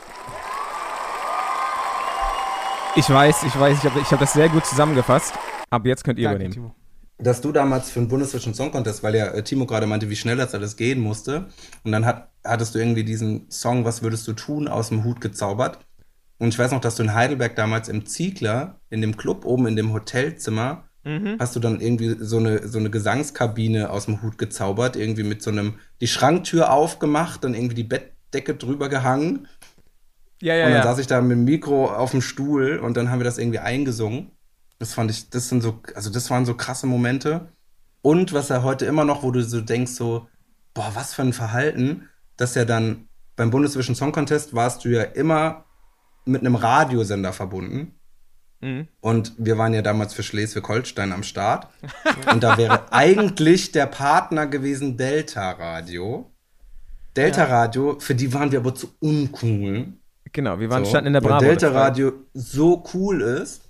[2.95, 5.33] Ich weiß, ich weiß, ich habe ich hab das sehr gut zusammengefasst.
[5.69, 6.53] Ab jetzt könnt ihr Danke, übernehmen.
[6.53, 6.75] Timo.
[7.17, 10.15] Dass du damals für den Bundesvision Song Contest, weil ja äh, Timo gerade meinte, wie
[10.15, 11.47] schnell das alles gehen musste.
[11.83, 15.21] Und dann hat, hattest du irgendwie diesen Song, Was würdest du tun, aus dem Hut
[15.21, 15.79] gezaubert.
[16.37, 19.65] Und ich weiß noch, dass du in Heidelberg damals im Ziegler, in dem Club oben
[19.65, 20.87] in dem Hotelzimmer,
[21.39, 25.41] hast du dann irgendwie so eine, so eine Gesangskabine aus dem Hut gezaubert, irgendwie mit
[25.41, 29.47] so einem, die Schranktür aufgemacht, dann irgendwie die Bettdecke drüber gehangen.
[30.41, 30.83] Ja, ja, Und dann ja.
[30.83, 33.59] saß ich da mit dem Mikro auf dem Stuhl und dann haben wir das irgendwie
[33.59, 34.31] eingesungen.
[34.79, 37.49] Das fand ich, das sind so, also das waren so krasse Momente.
[38.01, 40.27] Und was ja heute immer noch, wo du so denkst, so,
[40.73, 45.01] boah, was für ein Verhalten, dass ja dann beim Bundesvision Song Contest warst du ja
[45.03, 45.65] immer
[46.25, 47.93] mit einem Radiosender verbunden.
[48.61, 48.87] Mhm.
[49.01, 51.67] Und wir waren ja damals für Schleswig-Holstein am Start.
[52.31, 56.31] Und da wäre eigentlich der Partner gewesen Delta Radio.
[57.15, 59.93] Delta Radio, für die waren wir aber zu uncool.
[60.33, 61.45] Genau, wir waren So, standen in der weil Bravo.
[61.45, 63.63] Delta das war- Radio so cool ist.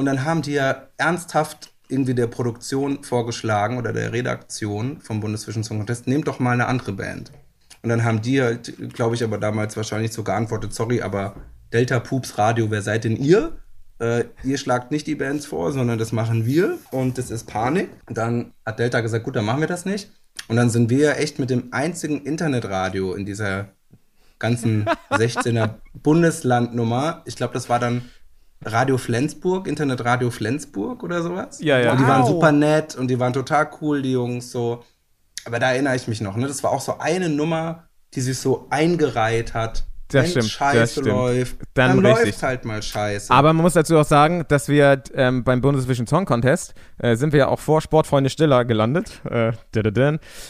[0.00, 5.62] Und dann haben die ja ernsthaft irgendwie der Produktion vorgeschlagen oder der Redaktion vom Bundesvision
[5.62, 7.30] Song Contest, nehmt doch mal eine andere Band.
[7.82, 11.36] Und dann haben die halt, glaube ich, aber damals wahrscheinlich so geantwortet, sorry, aber
[11.74, 13.58] Delta Poops Radio, wer seid denn ihr?
[13.98, 17.90] Äh, ihr schlagt nicht die Bands vor, sondern das machen wir und das ist Panik.
[18.08, 20.10] Und dann hat Delta gesagt, gut, dann machen wir das nicht.
[20.48, 23.68] Und dann sind wir echt mit dem einzigen Internetradio in dieser
[24.38, 27.20] ganzen 16er Bundeslandnummer.
[27.26, 28.00] Ich glaube, das war dann
[28.64, 31.58] Radio Flensburg, Internetradio Flensburg oder sowas.
[31.60, 31.92] Ja, ja.
[31.92, 32.28] Und die waren Wow.
[32.28, 34.82] super nett und die waren total cool, die Jungs so.
[35.46, 36.46] Aber da erinnere ich mich noch, ne?
[36.46, 39.84] Das war auch so eine Nummer, die sich so eingereiht hat.
[40.08, 41.06] Das Wenn stimmt, das Scheiße stimmt.
[41.06, 42.26] läuft, Dann dann, richtig.
[42.32, 43.32] läuft halt mal Scheiße.
[43.32, 47.32] Aber man muss dazu auch sagen, dass wir ähm, beim Bundesvision Song Contest äh, sind
[47.32, 49.20] wir ja auch vor Sportfreunde Stiller gelandet.
[49.30, 49.52] Äh,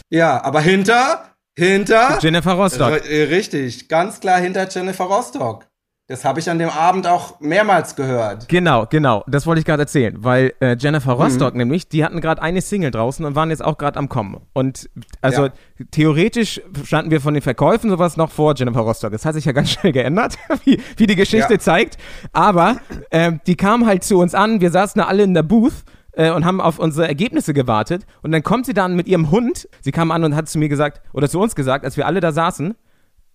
[0.08, 1.24] ja, aber hinter,
[1.56, 2.18] Hinter?
[2.22, 2.90] Jennifer Rostock.
[2.90, 5.66] R- äh, Richtig, ganz klar hinter Jennifer Rostock.
[6.10, 8.48] Das habe ich an dem Abend auch mehrmals gehört.
[8.48, 9.22] Genau, genau.
[9.28, 11.22] Das wollte ich gerade erzählen, weil äh, Jennifer Mhm.
[11.22, 14.40] Rostock nämlich, die hatten gerade eine Single draußen und waren jetzt auch gerade am Kommen.
[14.52, 15.52] Und also Ja.
[15.92, 19.12] theoretisch standen wir von den Verkäufen sowas noch vor Jennifer Rostock.
[19.12, 21.58] Das hat sich ja ganz schnell geändert, wie, wie die Geschichte Ja.
[21.60, 21.96] zeigt.
[22.32, 22.78] Aber
[23.12, 26.32] ähm, die kam halt zu uns an, wir saßen da alle in der Booth äh,
[26.32, 28.04] und haben auf unsere Ergebnisse gewartet.
[28.22, 29.68] Und dann kommt sie dann mit ihrem Hund.
[29.80, 32.18] Sie kam an und hat zu mir gesagt, oder zu uns gesagt, als wir alle
[32.18, 32.74] da saßen,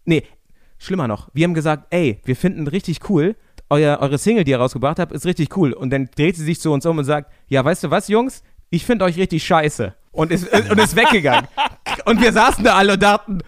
[0.07, 0.23] Nee,
[0.85, 1.29] schlimmer noch.
[1.33, 3.35] Wir haben gesagt, ey, wir finden richtig cool.
[3.69, 5.73] Euer, eure Single, die ihr rausgebracht habt, ist richtig cool.
[5.73, 8.43] Und dann dreht sie sich zu uns um und sagt, ja, weißt du was, Jungs?
[8.69, 9.93] Ich finde euch richtig scheiße.
[10.11, 11.47] Und ist, und ist weggegangen.
[12.05, 13.39] Und wir saßen da alle und dachten,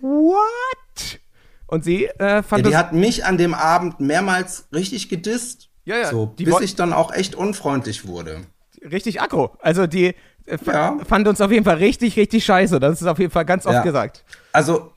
[0.00, 1.20] what?
[1.66, 5.68] Und sie äh, Ja, fand die das hat mich an dem Abend mehrmals richtig gedisst.
[5.84, 8.42] Ja, ja, So, die bis ich dann auch echt unfreundlich wurde.
[8.90, 9.56] richtig aggro.
[9.60, 10.14] Also die
[10.46, 10.96] äh, Ja.
[11.06, 12.78] fand uns auf jeden Fall richtig, richtig scheiße.
[12.80, 13.82] Das ist auf jeden Fall ganz oft Ja.
[13.82, 14.24] gesagt.
[14.52, 14.92] Also,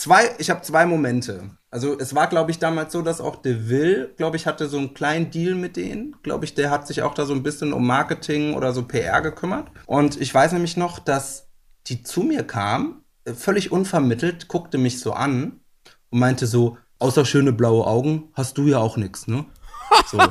[0.00, 1.50] zwei, ich habe zwei Momente.
[1.70, 4.94] Also, es war, glaube ich, damals so, dass auch DeVille, glaube ich, hatte so einen
[4.94, 6.16] kleinen Deal mit denen.
[6.22, 9.20] Glaube ich, der hat sich auch da so ein bisschen um Marketing oder so PR
[9.20, 9.68] gekümmert.
[9.86, 11.48] Und ich weiß nämlich noch, dass
[11.86, 15.60] die zu mir kam, äh, völlig unvermittelt, guckte mich so an
[16.10, 19.44] und meinte so, außer schöne blaue Augen hast du ja auch nix, ne?
[20.10, 20.18] So.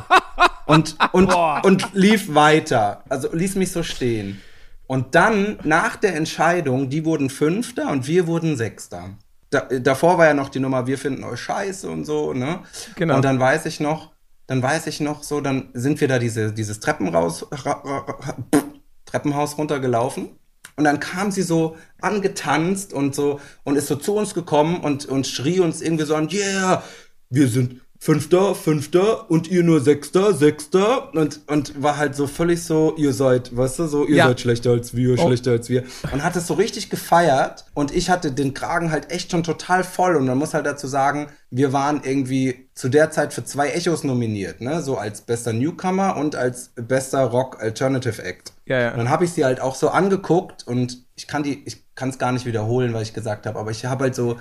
[0.65, 3.03] Und, und, und lief weiter.
[3.09, 4.39] Also ließ mich so stehen.
[4.85, 9.17] Und dann, nach der Entscheidung, die wurden Fünfter und wir wurden Sechster.
[9.49, 12.59] Da, davor war ja noch die Nummer, wir finden euch scheiße und so, ne?
[12.95, 13.15] Genau.
[13.15, 14.11] Und dann weiß ich noch,
[14.45, 18.35] dann weiß ich noch so, dann sind wir da diese, dieses Treppenhaus, ra, ra, ra,
[18.53, 18.65] pff,
[19.05, 20.29] Treppenhaus runtergelaufen.
[20.75, 25.05] Und dann kam sie so angetanzt und so und ist so zu uns gekommen und,
[25.05, 26.83] und schrie uns irgendwie so an, yeah,
[27.29, 32.63] wir sind Fünfter, Fünfter und ihr nur Sechster, Sechster und, und war halt so völlig
[32.63, 34.27] so, ihr seid, weißt du, so, ihr Ja.
[34.27, 35.27] seid schlechter als wir, Oh.
[35.27, 35.83] schlechter als wir.
[36.13, 39.83] Und hat es so richtig gefeiert und ich hatte den Kragen halt echt schon total
[39.83, 43.67] voll und man muss halt dazu sagen, wir waren irgendwie zu der Zeit für zwei
[43.71, 48.53] Echos nominiert, ne, so als bester Newcomer und als bester Rock Alternative Act.
[48.65, 48.91] Ja, ja.
[48.91, 52.07] Und dann habe ich sie halt auch so angeguckt und ich kann die, ich kann
[52.07, 54.37] es gar nicht wiederholen, was ich gesagt habe, aber ich habe halt so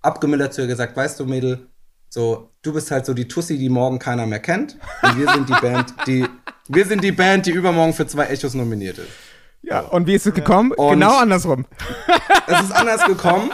[0.00, 1.66] abgemildert zu ihr gesagt, weißt du, Mädel,
[2.10, 4.76] so, du bist halt so die Tussi, die morgen keiner mehr kennt.
[5.02, 6.26] Und wir sind die Band, die,
[6.68, 9.08] wir sind die Band, die übermorgen für zwei Echos nominiert ist.
[9.62, 10.72] Ja, und wie ist es gekommen?
[10.72, 11.66] Und- genau andersrum.
[12.46, 13.50] Es ist anders gekommen.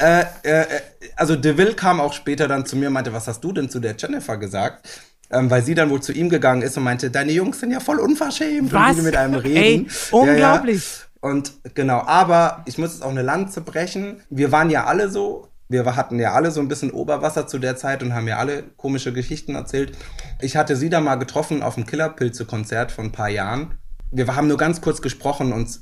[0.00, 0.66] Äh, äh,
[1.14, 3.78] also DeVille kam auch später dann zu mir und meinte, was hast du denn zu
[3.78, 4.88] der Jennifer gesagt?
[5.30, 7.78] Ähm, weil sie dann wohl zu ihm gegangen ist und meinte, deine Jungs sind ja
[7.80, 8.92] voll unverschämt und Was?
[8.92, 9.56] wie die mit einem reden.
[9.56, 10.84] Ey, unglaublich.
[10.84, 11.30] Ja, ja.
[11.30, 14.20] Und genau, aber ich muss jetzt auch eine Lanze brechen.
[14.30, 17.76] Wir waren ja alle so, wir hatten ja alle so ein bisschen Oberwasser zu der
[17.76, 19.96] Zeit und haben ja alle komische Geschichten erzählt.
[20.40, 23.78] Ich hatte sie da mal getroffen auf dem Killerpilze-Konzert vor ein paar Jahren.
[24.10, 25.80] Wir haben nur ganz kurz gesprochen und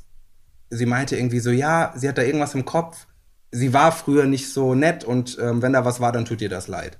[0.69, 3.05] sie meinte irgendwie so, ja, sie hat da irgendwas im Kopf.
[3.51, 6.49] Sie war früher nicht so nett und ähm, wenn da was war, dann tut ihr
[6.49, 6.99] das leid.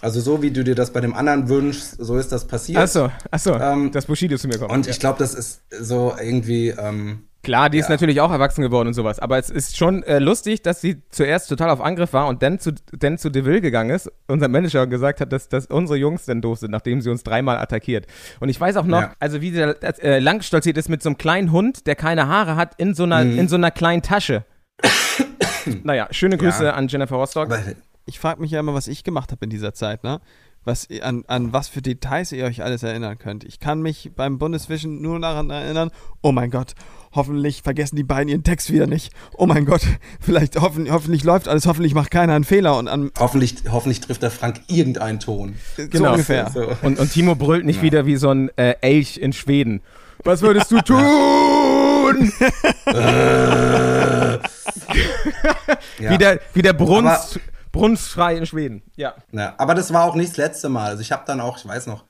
[0.00, 2.78] Also so wie du dir das bei dem anderen wünschst, so ist das passiert.
[2.78, 4.72] Achso, achso, Ähm, dass Bushido zu mir kommt.
[4.72, 4.92] Und ja.
[4.92, 7.94] ich glaube, das ist so irgendwie, ähm, Klar, die ist Ja.
[7.94, 9.18] natürlich auch erwachsen geworden und sowas.
[9.18, 12.60] Aber es ist schon äh, lustig, dass sie zuerst total auf Angriff war und dann
[12.60, 16.24] zu, dann zu DeVille gegangen ist, unser Manager und gesagt hat, dass, dass unsere Jungs
[16.24, 18.06] denn doof sind, nachdem sie uns dreimal attackiert.
[18.38, 19.14] Und ich weiß auch noch, Ja.
[19.18, 22.28] also wie sie da, äh, lang stolziert ist mit so einem kleinen Hund, der keine
[22.28, 23.38] Haare hat, in so einer, Mhm.
[23.40, 24.44] in so einer kleinen Tasche.
[25.82, 26.74] naja, schöne Grüße Ja.
[26.74, 27.48] an Jennifer Rostock.
[28.06, 30.20] Ich frage mich ja immer, was ich gemacht habe in dieser Zeit, ne?
[30.64, 33.42] Was, an, an was für Details ihr euch alles erinnern könnt.
[33.42, 35.90] Ich kann mich beim Bundesvision nur daran erinnern,
[36.22, 36.74] oh mein Gott,
[37.14, 39.12] hoffentlich vergessen die beiden ihren Text wieder nicht.
[39.36, 39.82] Oh mein Gott,
[40.20, 44.22] vielleicht hoffen, hoffentlich läuft alles, hoffentlich macht keiner einen Fehler und an hoffentlich, hoffentlich trifft
[44.22, 45.54] der Frank irgendeinen Ton.
[45.76, 46.12] so Genau.
[46.12, 46.50] ungefähr.
[46.52, 46.68] So.
[46.82, 49.80] Und, und Timo brüllt nicht wieder wie so ein äh, Elch in Schweden.
[50.24, 52.32] Was würdest du tun?
[52.86, 54.38] Ja.
[56.10, 57.40] Wie der, wie der Brunst, Aber-
[57.72, 58.82] Brunstschrei in Schweden.
[58.96, 59.14] Ja.
[59.32, 60.90] Ja, aber das war auch nicht das letzte Mal.
[60.90, 62.04] Also ich habe dann auch, ich weiß noch,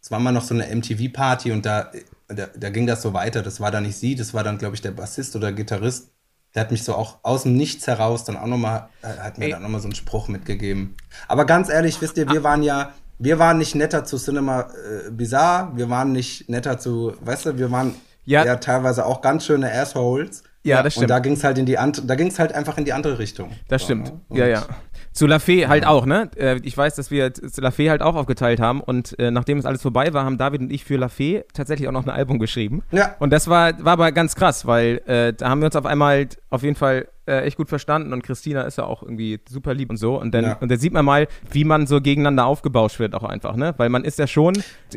[0.00, 1.90] es war mal noch so eine MTV-Party und da,
[2.28, 3.42] da, da ging das so weiter.
[3.42, 6.10] Das war dann nicht sie, das war dann, glaube ich, der Bassist oder Gitarrist.
[6.54, 9.46] Der hat mich so auch aus dem Nichts heraus dann auch nochmal, äh, hat mir
[9.46, 9.50] Ey.
[9.52, 10.96] dann nochmal so einen Spruch mitgegeben.
[11.28, 14.62] Aber ganz ehrlich, wisst ihr, wir waren ja, wir waren nicht netter zu Cinema
[15.06, 18.44] äh, Bizarre, wir waren nicht netter zu, weißt du, wir waren Ja.
[18.44, 20.42] ja, teilweise auch ganz schöne Assholes.
[20.64, 21.10] Ja, das Und stimmt.
[21.10, 23.18] da ging es halt in die andere, da ging es halt einfach in die andere
[23.18, 23.50] Richtung.
[23.68, 24.04] Das So, stimmt.
[24.08, 24.20] ne?
[24.28, 24.66] Und- Ja, ja.
[25.12, 26.30] Zu Lafay halt auch, ne?
[26.36, 29.66] Äh, Ich weiß, dass wir zu Lafay halt auch aufgeteilt haben und äh, nachdem es
[29.66, 32.82] alles vorbei war, haben David und ich für Lafay tatsächlich auch noch ein Album geschrieben.
[32.92, 33.14] Ja.
[33.18, 36.28] Und das war, war aber ganz krass, weil äh, da haben wir uns auf einmal
[36.48, 39.90] auf jeden Fall äh, echt gut verstanden und Christina ist ja auch irgendwie super lieb
[39.90, 40.18] und so.
[40.18, 40.56] Und dann, Ja.
[40.60, 43.74] und dann sieht man mal, wie man so gegeneinander aufgebauscht wird auch einfach, ne?
[43.76, 44.54] Weil man ist ja schon,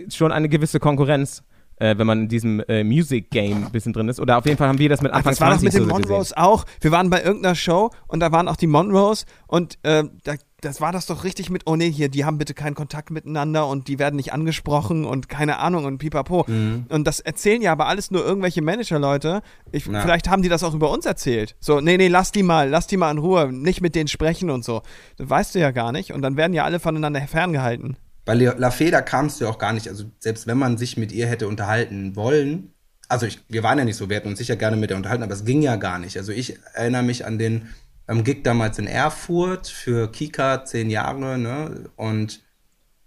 [0.10, 1.44] schon eine gewisse Konkurrenz.
[1.78, 4.20] Äh, wenn man in diesem äh, Music Game ein bisschen drin ist.
[4.20, 5.74] Oder auf jeden Fall haben wir das mit Ach, Anfang das war doch 20 mit
[5.74, 6.10] den so gesehen.
[6.10, 6.66] Monroes auch.
[6.82, 10.82] Wir waren bei irgendeiner Show und da waren auch die Monroes und äh, da, das
[10.82, 13.88] war das doch richtig mit, oh nee, hier, die haben bitte keinen Kontakt miteinander und
[13.88, 16.46] die werden nicht angesprochen und keine Ahnung und pipapo.
[16.48, 16.86] Mhm.
[16.90, 19.42] Und das erzählen ja aber alles nur irgendwelche Manager-Leute.
[19.72, 20.02] Ich, Na.
[20.02, 21.56] Vielleicht haben die das auch über uns erzählt.
[21.60, 24.50] So, nee, nee, lass die mal, lass die mal in Ruhe, nicht mit denen sprechen
[24.50, 24.82] und so.
[25.18, 27.98] Das weißt du ja gar nicht und dann werden ja alle voneinander ferngehalten.
[28.26, 31.12] Bei Lafay, da kamst du ja auch gar nicht, also selbst wenn man sich mit
[31.12, 32.74] ihr hätte unterhalten wollen,
[33.08, 35.24] also ich, wir waren ja nicht so, wir hätten uns sicher gerne mit ihr unterhalten,
[35.24, 36.18] aber es ging ja gar nicht.
[36.18, 37.70] Also ich erinnere mich an den
[38.08, 42.42] ähm, Gig damals in Erfurt für Kika, zehn Jahre, ne, und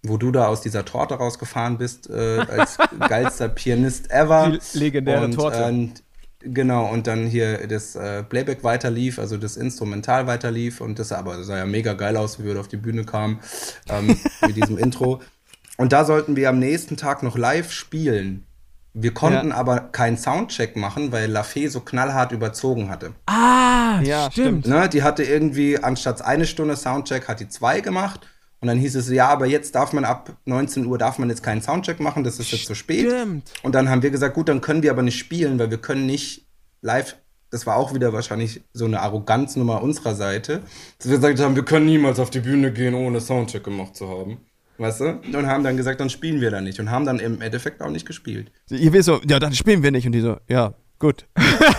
[0.03, 2.79] wo du da aus dieser Torte rausgefahren bist, äh, als
[3.09, 4.51] geilster Pianist ever.
[4.73, 5.65] Die legendäre und, Torte.
[5.65, 6.03] Und,
[6.41, 11.43] genau, und dann hier das äh, Playback weiterlief, also das Instrumental weiterlief und das aber
[11.45, 13.41] sah ja mega geil aus, wie wir da auf die Bühne kamen,
[13.89, 15.21] ähm, mit diesem Intro.
[15.77, 18.45] Und da sollten wir am nächsten Tag noch live spielen.
[18.95, 19.55] Wir konnten Ja.
[19.55, 23.13] aber keinen Soundcheck machen, weil Lafay so knallhart überzogen hatte.
[23.27, 24.67] Ah, Ja, stimmt.
[24.67, 28.27] Ne, die hatte irgendwie anstatt eine Stunde Soundcheck hat die zwei gemacht.
[28.61, 31.43] Und dann hieß es, ja, aber jetzt darf man ab 19 Uhr darf man jetzt
[31.43, 33.09] keinen Soundcheck machen, das ist jetzt zu spät.
[33.09, 33.53] Stimmt.
[33.63, 36.07] Und dann haben wir gesagt, gut, dann können wir aber nicht spielen, weil wir können
[36.07, 36.47] nicht
[36.81, 37.17] live.
[37.51, 40.63] Das war auch wieder wahrscheinlich so eine Arroganznummer unserer Seite,
[40.99, 44.09] dass wir gesagt haben, wir können niemals auf die Bühne gehen, ohne Soundcheck gemacht zu
[44.09, 44.39] haben.
[44.77, 45.21] Weißt du?
[45.37, 46.79] Und haben dann gesagt, dann spielen wir da nicht.
[46.79, 48.53] Und haben dann im Endeffekt auch nicht gespielt.
[48.71, 50.07] Ihr wisst so, ja, dann spielen wir nicht.
[50.07, 51.27] Und die so, ja, gut.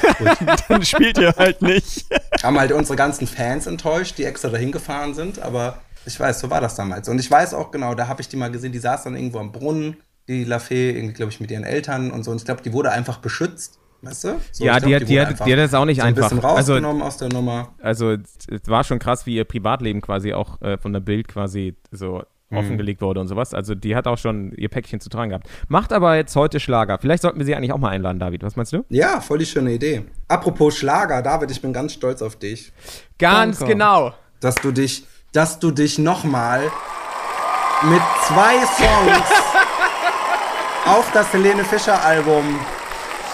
[0.67, 2.07] dann spielt ihr halt nicht.
[2.43, 6.49] haben halt unsere ganzen Fans enttäuscht, die extra dahin gefahren sind, aber ich weiß, so
[6.49, 7.07] war das damals.
[7.07, 9.39] Und ich weiß auch genau, da habe ich die mal gesehen, die saß dann irgendwo
[9.39, 12.31] am Brunnen, die Lafay, irgendwie, glaube ich, mit ihren Eltern und so.
[12.31, 14.39] Und ich glaube, die wurde einfach beschützt, weißt du?
[14.51, 16.13] So, Ja, ich die glaub, hat- die hat- die hat das auch nicht so ein
[16.15, 16.55] bisschen einfach.
[16.55, 17.73] Also- rausgenommen aus der Nummer.
[17.81, 21.75] Also es war schon krass, wie ihr Privatleben quasi auch äh, von der Bild quasi
[21.91, 22.57] so Mhm.
[22.57, 23.53] offengelegt wurde und sowas.
[23.53, 25.47] Also die hat auch schon ihr Päckchen zu tragen gehabt.
[25.67, 26.97] Macht aber jetzt heute Schlager.
[26.99, 28.41] Vielleicht sollten wir sie eigentlich auch mal einladen, David.
[28.41, 28.83] Was meinst du?
[28.89, 30.03] Ja, voll die schöne Idee.
[30.27, 32.71] Apropos Schlager, David, ich bin ganz stolz auf dich,
[33.19, 33.73] Ganz Danke.
[33.73, 34.13] genau.
[34.39, 36.71] dass du dich, dass du dich nochmal
[37.83, 39.29] mit zwei Songs
[40.85, 42.59] auf das Helene Fischer Album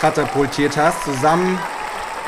[0.02, 1.58] katapultiert hast, zusammen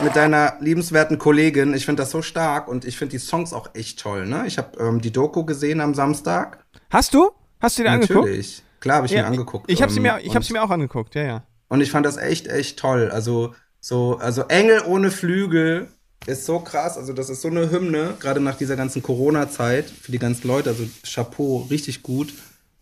[0.02, 1.74] mit deiner liebenswerten Kollegin.
[1.74, 4.26] Ich finde das so stark und ich finde die Songs auch echt toll.
[4.26, 4.46] Ne?
[4.48, 6.64] Ich habe ähm, die Doku gesehen am Samstag.
[6.90, 7.32] Hast du?
[7.60, 8.26] Hast du dir angeguckt?
[8.26, 8.64] Natürlich.
[8.80, 9.70] Klar habe ich Ja, mir angeguckt.
[9.70, 11.44] Ich habe sie, ähm, mir, ich hab sie mir auch angeguckt, ja, ja.
[11.68, 13.10] und ich fand das echt, echt toll.
[13.12, 15.90] Also, so, also Engel ohne Flügel
[16.26, 16.98] ist so krass.
[16.98, 20.70] Also, das ist so eine Hymne, gerade nach dieser ganzen Corona-Zeit, für die ganzen Leute.
[20.70, 22.34] Also, Chapeau, richtig gut.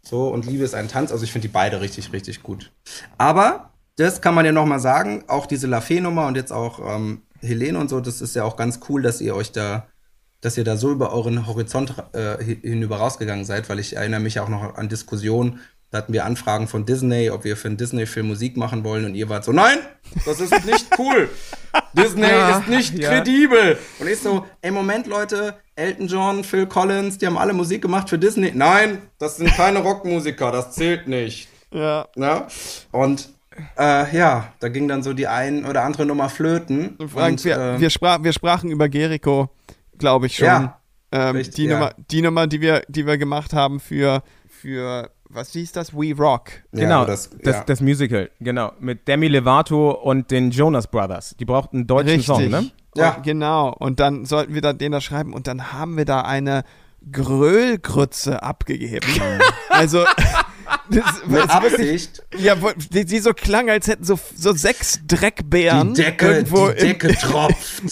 [0.02, 1.12] So, und Liebe ist ein Tanz.
[1.12, 2.72] Also, ich finde die beide richtig, richtig gut.
[3.18, 7.80] Aber, das kann man ja nochmal sagen, auch diese Lafay-Nummer und jetzt auch ähm, Helene
[7.80, 9.88] und so, das ist ja auch ganz cool, dass ihr euch da
[10.42, 14.20] dass ihr da so über euren Horizont äh, hi- hinüber rausgegangen seid, weil ich erinnere
[14.20, 15.60] mich auch noch an Diskussionen,
[15.96, 19.16] da hatten wir Anfragen von Disney, ob wir für einen Disney-Film Musik machen wollen und
[19.16, 19.78] ihr wart so, nein,
[20.26, 21.30] das ist nicht cool.
[21.94, 23.10] Disney Ja, ist nicht ja.
[23.10, 23.78] kredibel.
[24.00, 28.10] Und ich so, ey, Moment, Leute, Elton John, Phil Collins, die haben alle Musik gemacht
[28.10, 28.52] für Disney.
[28.54, 31.48] Nein, das sind keine Rockmusiker, das zählt nicht.
[31.72, 32.10] Ja.
[32.18, 32.46] Ne?
[32.92, 33.30] Und
[33.78, 36.98] äh, ja, da ging dann so die ein oder andere Nummer flöten.
[37.08, 39.50] Frank, wir, äh, wir, sprach, wir sprachen über Gerico,
[39.98, 40.46] glaube ich schon.
[40.46, 40.82] Ja,
[41.14, 41.74] ähm, richtig, die, ja.
[41.80, 45.94] Nummer, die Nummer, die wir, die wir gemacht haben für, für was hieß das?
[45.94, 46.50] We Rock.
[46.72, 47.64] ja, Genau, das, das, ja.
[47.66, 48.72] das Musical, genau.
[48.80, 51.36] Mit Demi Lovato und den Jonas Brothers.
[51.40, 52.26] Die brauchten einen deutschen Richtig.
[52.26, 52.72] Song, ne?
[52.96, 53.16] Ja.
[53.16, 53.74] Und, genau.
[53.78, 56.64] Und dann sollten wir da, den da schreiben und dann haben wir da eine
[57.12, 59.08] Gröllgrütze abgegeben.
[59.70, 60.06] also,
[60.90, 62.24] das, Mit Absicht.
[62.38, 66.70] ja, wo- die, die so klang, als hätten so, so sechs Dreckbären Die Decke, irgendwo
[66.70, 67.84] die Decke im, tropft.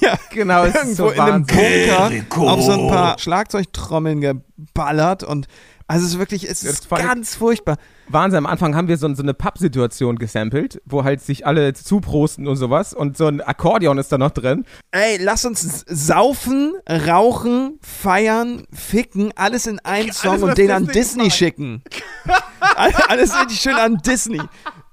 [0.00, 1.46] ja, Genau, irgendwo so in einem.
[1.46, 1.62] Bunker
[2.10, 2.48] Jericho.
[2.48, 5.46] auf so ein paar Schlagzeugtrommeln geballert und
[5.92, 7.76] also es ist wirklich, es Das ist ganz furchtbar.
[8.08, 12.48] Wahnsinn, am Anfang haben wir so, so eine Pappsituation gesampelt, wo halt sich alle zuprosten
[12.48, 14.64] und sowas und so ein Akkordeon ist da noch drin.
[14.90, 21.24] Ey, lass uns saufen, rauchen, feiern, ficken, alles in einen Song und den an Disney
[21.24, 21.82] Disney schicken.
[22.60, 24.40] All- alles richtig schön an Disney.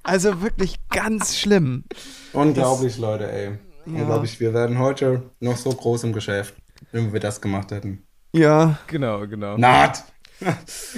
[0.04, 1.86] Also wirklich ganz schlimm.
[2.34, 3.58] Unglaublich, Leute, ey.
[3.86, 4.38] Unglaublich.
[4.42, 6.56] Wir werden heute noch so groß im Geschäft,
[6.92, 8.04] wenn wir das gemacht hätten.
[8.34, 8.78] Ja.
[8.88, 9.58] Genau, genau.
[9.58, 10.04] Naht!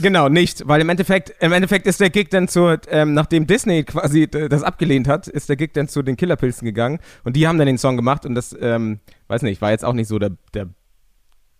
[0.02, 3.84] Genau, nicht, weil im Endeffekt, im Endeffekt ist der Gig dann zu, ähm, nachdem Disney
[3.84, 7.58] quasi das abgelehnt hat, ist der Gig dann zu den Killerpilzen gegangen und die haben
[7.58, 10.32] dann den Song gemacht und das, ähm, weiß nicht, war jetzt auch nicht so der,
[10.54, 10.68] der,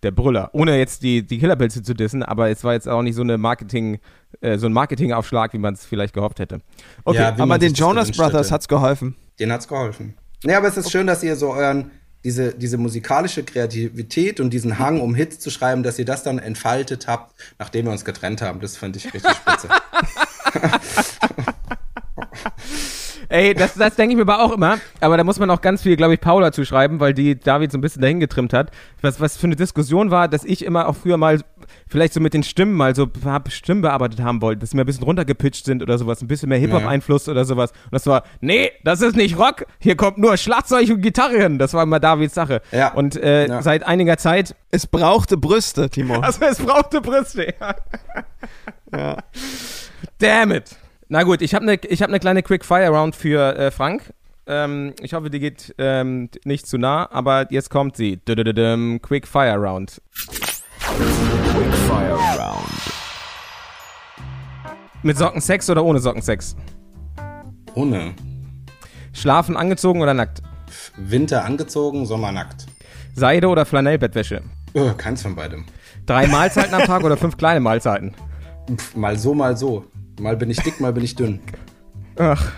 [0.02, 0.50] der Brüller.
[0.52, 3.38] Ohne jetzt die, die Killerpilze zu dissen, aber es war jetzt auch nicht so eine
[3.38, 3.98] Marketing,
[4.40, 6.60] äh, so ein Marketingaufschlag, wie man es vielleicht gehofft hätte.
[7.04, 8.54] Okay, Ja, Aber den Jonas Brothers hätte.
[8.54, 9.16] hat's geholfen.
[9.38, 10.14] Den hat's geholfen.
[10.44, 11.92] Nee, aber es ist schön, dass ihr so euren,
[12.24, 16.38] diese, diese musikalische Kreativität und diesen Hang, um Hits zu schreiben, dass ihr das dann
[16.38, 18.60] entfaltet habt, nachdem wir uns getrennt haben.
[18.60, 19.68] Das fand ich richtig spitze.
[23.32, 24.78] Ey, das, das denke ich mir aber auch immer.
[25.00, 27.78] Aber da muss man auch ganz viel, glaube ich, Paula zuschreiben, weil die David so
[27.78, 28.70] ein bisschen dahin getrimmt hat.
[29.00, 31.40] Was, was für eine Diskussion war, dass ich immer auch früher mal
[31.88, 34.82] vielleicht so mit den Stimmen mal so hab Stimmen bearbeitet haben wollte, dass sie mir
[34.84, 37.70] ein bisschen runtergepitcht sind oder sowas, ein bisschen mehr Hip-Hop-Einfluss oder sowas.
[37.70, 41.58] Und das war, nee, das ist nicht Rock, hier kommt nur Schlagzeug und Gitarre hin.
[41.58, 42.62] Das war immer Davids Sache.
[42.72, 42.92] Ja.
[42.92, 43.62] Und äh, Ja.
[43.62, 46.20] seit einiger Zeit, Es brauchte Brüste, Timo.
[46.20, 47.54] also es brauchte Brüste.
[47.60, 47.74] Ja.
[48.94, 49.16] Ja.
[50.18, 50.76] Damn it.
[51.08, 54.12] Na gut, ich habe eine hab ne kleine Quick-Fire-Round für äh, Frank.
[54.46, 58.18] Ähm, ich hoffe, die geht ähm, nicht zu nah, aber jetzt kommt sie.
[58.26, 60.02] Quick-Fire-Round.
[61.88, 62.68] Fire Round.
[65.02, 66.56] Mit Sockensex oder ohne Sockensex?
[67.74, 68.14] Ohne.
[69.12, 70.42] Schlafen angezogen oder nackt?
[70.96, 72.66] Winter angezogen, Sommer nackt.
[73.14, 74.42] Seide oder Flanellbettwäsche?
[74.74, 75.64] Oh, keins von beidem.
[76.06, 78.14] Drei Mahlzeiten am Tag oder fünf kleine Mahlzeiten?
[78.74, 79.84] Pff, mal so, mal so.
[80.20, 81.40] Mal bin ich dick, mal bin ich dünn.
[82.18, 82.52] Ach.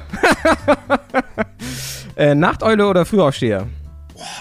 [2.16, 3.66] äh, Nachteule oder Frühaufsteher?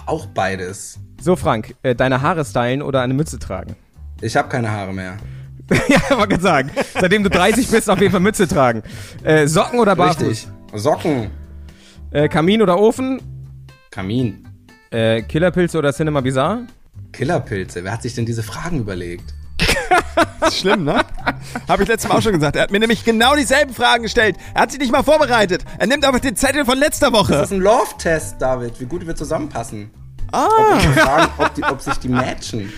[0.05, 0.99] Auch beides.
[1.21, 3.75] So, Frank, äh, deine Haare stylen oder eine Mütze tragen?
[4.23, 5.17] Ich habe keine Haare mehr.
[5.89, 6.71] ja, wollte gerade sagen.
[6.99, 8.83] Seitdem du 30 bist, auf jeden Fall Mütze tragen.
[9.23, 10.27] Äh, Socken oder barfuß?
[10.27, 10.47] Richtig.
[10.73, 11.29] Socken.
[12.11, 13.21] Äh, Kamin oder Ofen?
[13.91, 14.47] Kamin.
[14.91, 16.67] Äh, Killerpilze oder Cinema Bizarre?
[17.11, 17.83] Killerpilze.
[17.83, 19.33] Wer hat sich denn diese Fragen überlegt?
[20.39, 21.01] Das ist schlimm, ne?
[21.67, 22.55] Habe ich letztes Mal auch schon gesagt.
[22.55, 24.37] Er hat mir nämlich genau dieselben Fragen gestellt.
[24.53, 25.63] Er hat sich nicht mal vorbereitet.
[25.77, 27.35] Er nimmt aber den Zettel von letzter Das Woche.
[27.35, 28.79] ist ein Love-Test, David.
[28.79, 29.91] Wie gut wir zusammenpassen.
[30.31, 30.47] Ah.
[30.47, 32.71] Ob, wir fragen, ob, die, ob sich die matchen.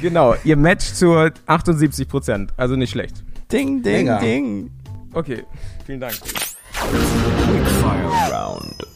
[0.00, 2.48] Genau, ihr matcht zu 78%.
[2.56, 3.22] Also nicht schlecht.
[3.52, 4.18] Ding, ding, Mega.
[4.18, 4.70] ding.
[5.12, 5.44] Okay,
[5.84, 6.14] vielen Dank.
[8.32, 8.86] Round.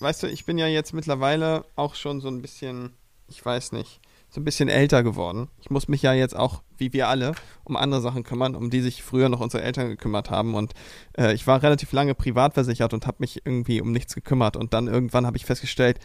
[0.00, 2.90] Weißt du, ich bin ja jetzt mittlerweile auch schon so ein bisschen,
[3.28, 5.48] ich weiß nicht, so ein bisschen älter geworden.
[5.60, 8.80] Ich muss mich ja jetzt auch, wie wir alle, um andere Sachen kümmern, um die
[8.80, 10.54] sich früher noch unsere Eltern gekümmert haben.
[10.54, 10.74] Und
[11.16, 14.56] äh, ich war relativ lange privat versichert und habe mich irgendwie um nichts gekümmert.
[14.56, 15.98] Und dann irgendwann habe ich festgestellt,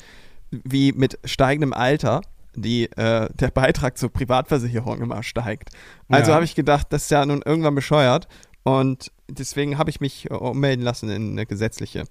[0.51, 2.21] wie mit steigendem Alter
[2.55, 5.69] die, äh, der Beitrag zur Privatversicherung immer steigt.
[6.09, 6.35] Also Ja.
[6.35, 8.27] habe ich gedacht, das ist ja nun irgendwann bescheuert.
[8.63, 12.05] Und deswegen habe ich mich äh, ummelden lassen in eine gesetzliche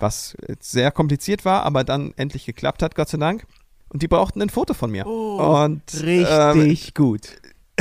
[0.00, 3.44] was sehr kompliziert war, aber dann endlich geklappt hat, Gott sei Dank.
[3.88, 5.06] Und die brauchten ein Foto von mir.
[5.06, 7.36] und, ähm, gut.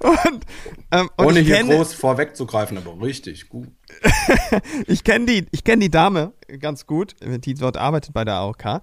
[0.00, 0.44] und,
[0.90, 3.68] ähm, und Ohne hier kenne groß vorwegzugreifen, aber richtig gut.
[4.86, 8.82] ich kenn die, ich kenn die Dame ganz gut, die dort arbeitet bei der AOK.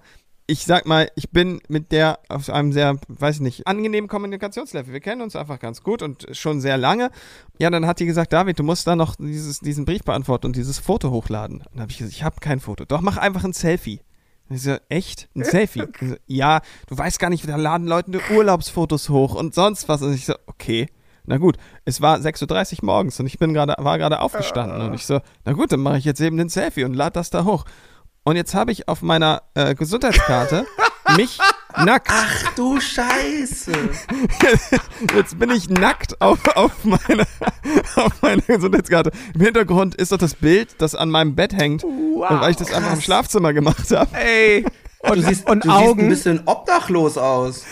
[0.50, 4.94] Ich sag mal, ich bin mit der auf einem sehr, weiß ich nicht, angenehmen Kommunikationslevel.
[4.94, 7.10] Wir kennen uns einfach ganz gut und schon sehr lange.
[7.58, 10.56] Ja, dann hat die gesagt, David, du musst da noch dieses, diesen Brief beantworten und
[10.56, 11.62] dieses Foto hochladen.
[11.70, 12.86] Dann habe ich gesagt, ich habe kein Foto.
[12.86, 14.00] Doch, mach einfach ein Selfie.
[14.48, 15.28] Und ich so, echt?
[15.34, 15.84] Ein Selfie?
[16.00, 20.00] So, ja, du weißt gar nicht, da laden Leute nur Urlaubsfotos hoch und sonst was.
[20.00, 20.88] Und ich so, okay.
[21.26, 24.94] Na gut, es war 6.30 Uhr morgens und ich bin gerade, war gerade aufgestanden und
[24.94, 27.44] ich so, na gut, dann mache ich jetzt eben den Selfie und lade das da
[27.44, 27.66] hoch.
[28.28, 30.66] Und jetzt habe ich auf meiner äh, Gesundheitskarte
[31.16, 31.38] mich
[31.82, 32.10] nackt.
[32.12, 33.72] Ach du Scheiße.
[35.16, 37.24] Jetzt bin ich nackt auf, auf, meiner,
[37.96, 39.12] auf meiner Gesundheitskarte.
[39.32, 42.92] Im Hintergrund ist doch das Bild, das an meinem Bett hängt, weil ich das einfach
[42.92, 44.14] im Schlafzimmer gemacht habe.
[44.14, 44.66] Ey,
[45.00, 47.62] Du und, siehst, und du siehst ein Augen, bisschen obdachlos aus.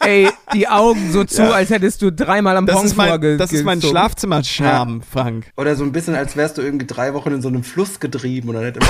[0.00, 3.52] ey, die Augen so zu, als hättest du dreimal am Pong ist mein, vorge- das
[3.52, 3.90] ist mein gezogen.
[3.96, 5.46] Schlafzimmer-Charme, Frank.
[5.56, 8.50] Oder so ein bisschen, als wärst du irgendwie drei Wochen in so einem Fluss getrieben
[8.50, 8.88] und dann hätte man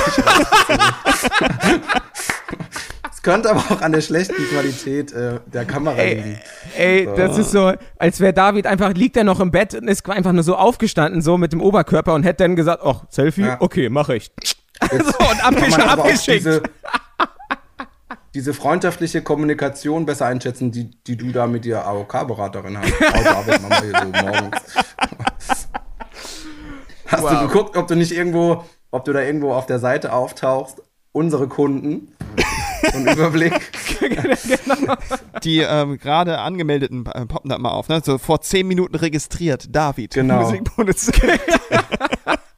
[3.11, 6.39] Es könnte aber auch an der schlechten Qualität äh, der Kamera liegen.
[6.77, 10.09] Ey, das ist so, als wäre David einfach, liegt er noch im Bett und ist
[10.11, 13.43] einfach nur so aufgestanden, so mit dem Oberkörper und hätte dann gesagt, ach, Selfie?
[13.43, 13.57] Ja.
[13.61, 14.31] Okay, mache ich.
[14.91, 16.63] Jetzt So, und abgesch abgeschickt.
[18.35, 22.93] Diese, freundschaftliche Kommunikation besser einschätzen, die, die du da mit der AOK-Beraterin hast.
[23.01, 24.57] David, Mama hier so morgens.
[27.07, 30.83] Hast du geguckt, ob du nicht irgendwo, ob du da irgendwo auf der Seite auftauchst?
[31.13, 32.17] Unsere Kunden.
[32.95, 33.53] Ein Überblick.
[35.45, 38.01] Die ähm, gerade angemeldeten äh, poppen da mal auf, ne?
[38.03, 39.67] So vor zehn Minuten registriert.
[39.71, 40.15] David.
[40.15, 40.43] Genau.
[40.43, 41.41] Musikproduzent.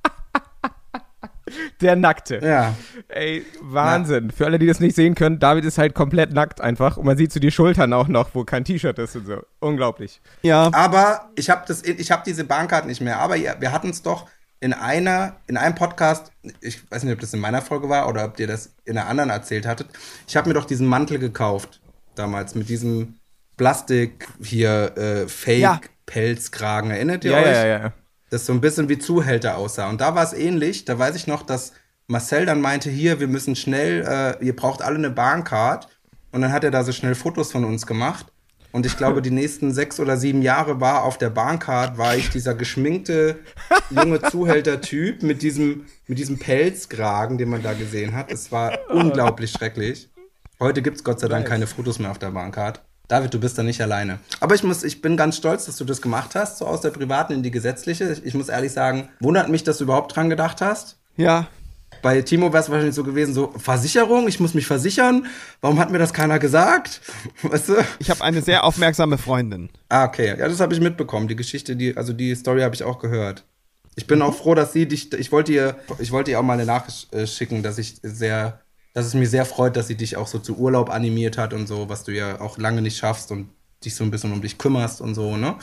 [1.80, 2.40] Der Nackte.
[2.42, 2.74] Ja.
[3.08, 4.30] Ey, Wahnsinn.
[4.30, 7.16] Für alle, die das nicht sehen können, David ist halt komplett nackt einfach und man
[7.16, 9.42] sieht so die Schultern auch noch, wo kein T-Shirt ist und so.
[9.60, 10.20] Unglaublich.
[10.42, 10.70] ja.
[10.72, 13.18] Aber ich habe das, ich habe diese Bahncard nicht mehr.
[13.20, 14.26] Aber ja, wir hatten es doch
[14.60, 16.32] in einer, in einem Podcast.
[16.60, 19.08] Ich weiß nicht, ob das in meiner Folge war oder ob ihr das in einer
[19.08, 19.88] anderen erzählt hattet.
[20.26, 21.80] Ich habe mir doch diesen Mantel gekauft
[22.14, 23.16] damals mit diesem
[23.56, 25.80] Plastik hier äh, Fake Ja.
[26.06, 26.90] Pelzkragen.
[26.90, 27.44] Erinnert ihr Ja, euch?
[27.46, 27.92] ja, ja, ja.
[28.34, 29.88] Das so ein bisschen wie Zuhälter aussah.
[29.88, 30.84] Und da war es ähnlich.
[30.84, 31.72] Da weiß ich noch, dass
[32.08, 35.86] Marcel dann meinte, hier, wir müssen schnell, äh, ihr braucht alle eine Bahncard.
[36.32, 38.26] Und dann hat er da so schnell Fotos von uns gemacht.
[38.72, 42.28] Und ich glaube, die nächsten sechs oder sieben Jahre war auf der Bahncard, war ich
[42.30, 43.38] dieser geschminkte
[43.90, 48.32] junge Zuhälter-Typ mit diesem, mit diesem Pelzkragen, den man da gesehen hat.
[48.32, 50.10] Es war unglaublich schrecklich.
[50.58, 52.82] Heute gibt es Gott sei Dank keine Fotos mehr auf der Bahncard.
[53.08, 54.18] David, du bist da nicht alleine.
[54.40, 56.90] Aber ich muss, ich bin ganz stolz, dass du das gemacht hast, so aus der
[56.90, 58.10] privaten in die gesetzliche.
[58.12, 60.96] Ich, ich muss ehrlich sagen, wundert mich, dass du überhaupt dran gedacht hast.
[61.16, 61.46] Ja,
[62.02, 65.26] Bei Timo wäre es wahrscheinlich so gewesen, so Versicherung, ich muss mich versichern.
[65.60, 67.02] Warum hat mir das keiner gesagt?
[67.42, 67.74] Weißt du?
[67.98, 69.68] ich habe eine sehr aufmerksame Freundin.
[69.90, 70.36] Ah, okay.
[70.38, 71.28] Ja, das habe ich mitbekommen.
[71.28, 73.44] Die Geschichte, die, also die Story habe ich auch gehört.
[73.96, 76.54] Ich bin auch froh, dass sie dich, ich wollte ihr, ich wollte ihr auch mal
[76.54, 78.60] eine Nachricht äh, schicken, dass ich sehr,
[78.94, 81.66] dass es mir sehr freut, dass sie dich auch so zu Urlaub animiert hat und
[81.66, 83.50] so, was du ja auch lange nicht schaffst und
[83.84, 85.56] dich so ein bisschen um dich kümmerst und so, ne?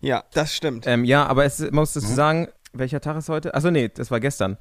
[0.00, 0.86] Ja, das stimmt.
[0.86, 3.54] Ähm, ja, aber es man muss dazu sagen, welcher Tag ist heute?
[3.54, 4.58] Achso, nee, das war gestern.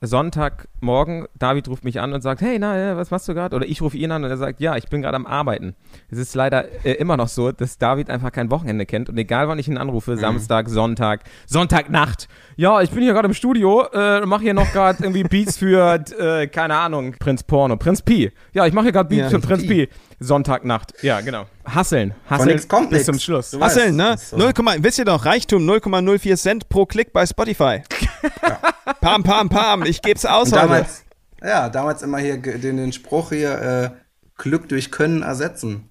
[0.00, 3.54] Sonntagmorgen, David ruft mich an und sagt, hey, na, ja, was machst du gerade?
[3.56, 5.74] Oder ich rufe ihn an und er sagt, ja, ich bin gerade am Arbeiten.
[6.10, 9.48] Es ist leider äh, immer noch so, dass David einfach kein Wochenende kennt und egal
[9.48, 14.24] wann ich ihn anrufe, Samstag, Sonntag, Sonntagnacht, ja, ich bin hier gerade im Studio, äh,
[14.24, 18.30] mache hier noch gerade irgendwie Beats für, äh, keine Ahnung, Prinz Porno, Prinz Pi.
[18.52, 19.86] Ja, ich mache hier gerade Beats Ja, für Prinz Pi.
[19.86, 19.88] Pi.
[20.20, 21.46] Sonntagnacht, ja, genau.
[21.64, 23.50] Hasseln, hasseln nix kommt bis zum Schluss.
[23.50, 24.16] Du weißt, Hasseln, ne?
[24.18, 24.36] so.
[24.36, 27.82] 0, wisst ihr doch, Reichtum 0,04 Cent pro Klick bei Spotify.
[29.00, 30.68] Pam, pam, pam, ich geb's aus Und heute.
[30.68, 31.04] damals,
[31.42, 33.90] ja, damals immer hier den, den Spruch hier, äh,
[34.36, 35.90] Glück durch Können ersetzen.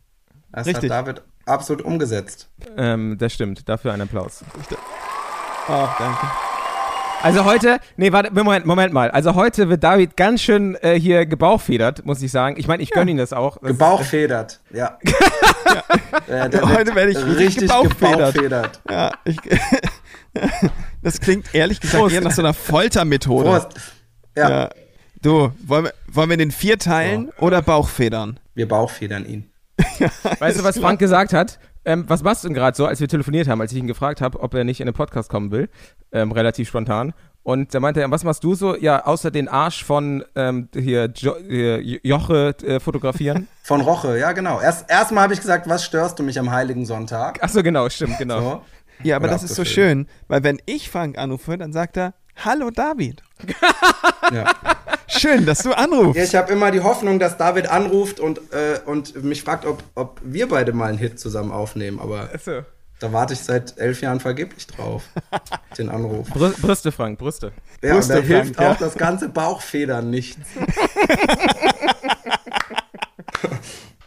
[0.52, 0.92] Das Richtig.
[0.92, 2.50] hat David absolut umgesetzt.
[2.78, 4.44] Ähm, das stimmt, dafür ein Applaus.
[5.70, 6.28] Oh, danke.
[7.24, 9.10] Also heute, nee, warte, Moment, Moment mal.
[9.10, 12.58] Also heute wird David ganz schön äh, hier gebauchfedert, muss ich sagen.
[12.60, 13.58] Ich meine, ich gönne ihn das auch.
[13.58, 15.00] Das Gebauchfedert, ja.
[16.28, 16.48] ja.
[16.48, 18.34] der Heute wird werde ich richtig richtig gebauchfedert.
[18.36, 18.82] gebauchfedert.
[18.90, 19.38] Ja, ich,
[21.02, 22.16] das klingt ehrlich gesagt Prost.
[22.16, 23.50] eher nach so einer Foltermethode.
[23.50, 23.68] Prost.
[24.36, 24.70] Ja, Ja.
[25.22, 28.40] Du, wollen wir, wollen wir den vier teilen oder Bauchfedern?
[28.54, 29.50] wir Bauchfedern ihn.
[29.78, 30.00] ist,
[30.40, 31.60] weißt du, was Frank gesagt hat?
[31.86, 34.20] Ähm, was machst du denn gerade so, als wir telefoniert haben, als ich ihn gefragt
[34.20, 35.70] habe, ob er nicht in den Podcast kommen will?
[36.12, 37.14] Ähm, relativ spontan.
[37.44, 38.76] Und da meinte er, was machst du so?
[38.76, 43.48] Ja, außer den Arsch von ähm, hier, jo hier Joche äh, fotografieren.
[43.64, 44.60] Von Roche, ja genau.
[44.60, 47.44] Erst erstmal habe ich gesagt, was störst du mich am Heiligen Sonntag?
[47.44, 48.40] Achso, genau, stimmt, genau.
[48.40, 48.62] So.
[49.04, 52.14] Ja, aber Oder das ist so schön, weil wenn ich Frank anrufe, dann sagt er,
[52.44, 53.24] Hallo David.
[54.34, 54.54] Ja.
[55.08, 56.18] Schön, dass du anrufst.
[56.18, 59.82] Ja, ich habe immer die Hoffnung, dass David anruft und, äh, und mich fragt, ob,
[59.96, 61.98] ob wir beide mal einen Hit zusammen aufnehmen.
[62.02, 62.64] Aber Achso.
[63.00, 65.04] da warte ich seit elf Jahren vergeblich drauf,
[65.78, 66.28] den Anruf.
[66.30, 67.54] Brü Brüste, Frank, Brüste.
[67.82, 68.72] Ja, und Wusste da Frank, hilft ja.
[68.72, 70.42] auch das ganze Bauchfedern nichts.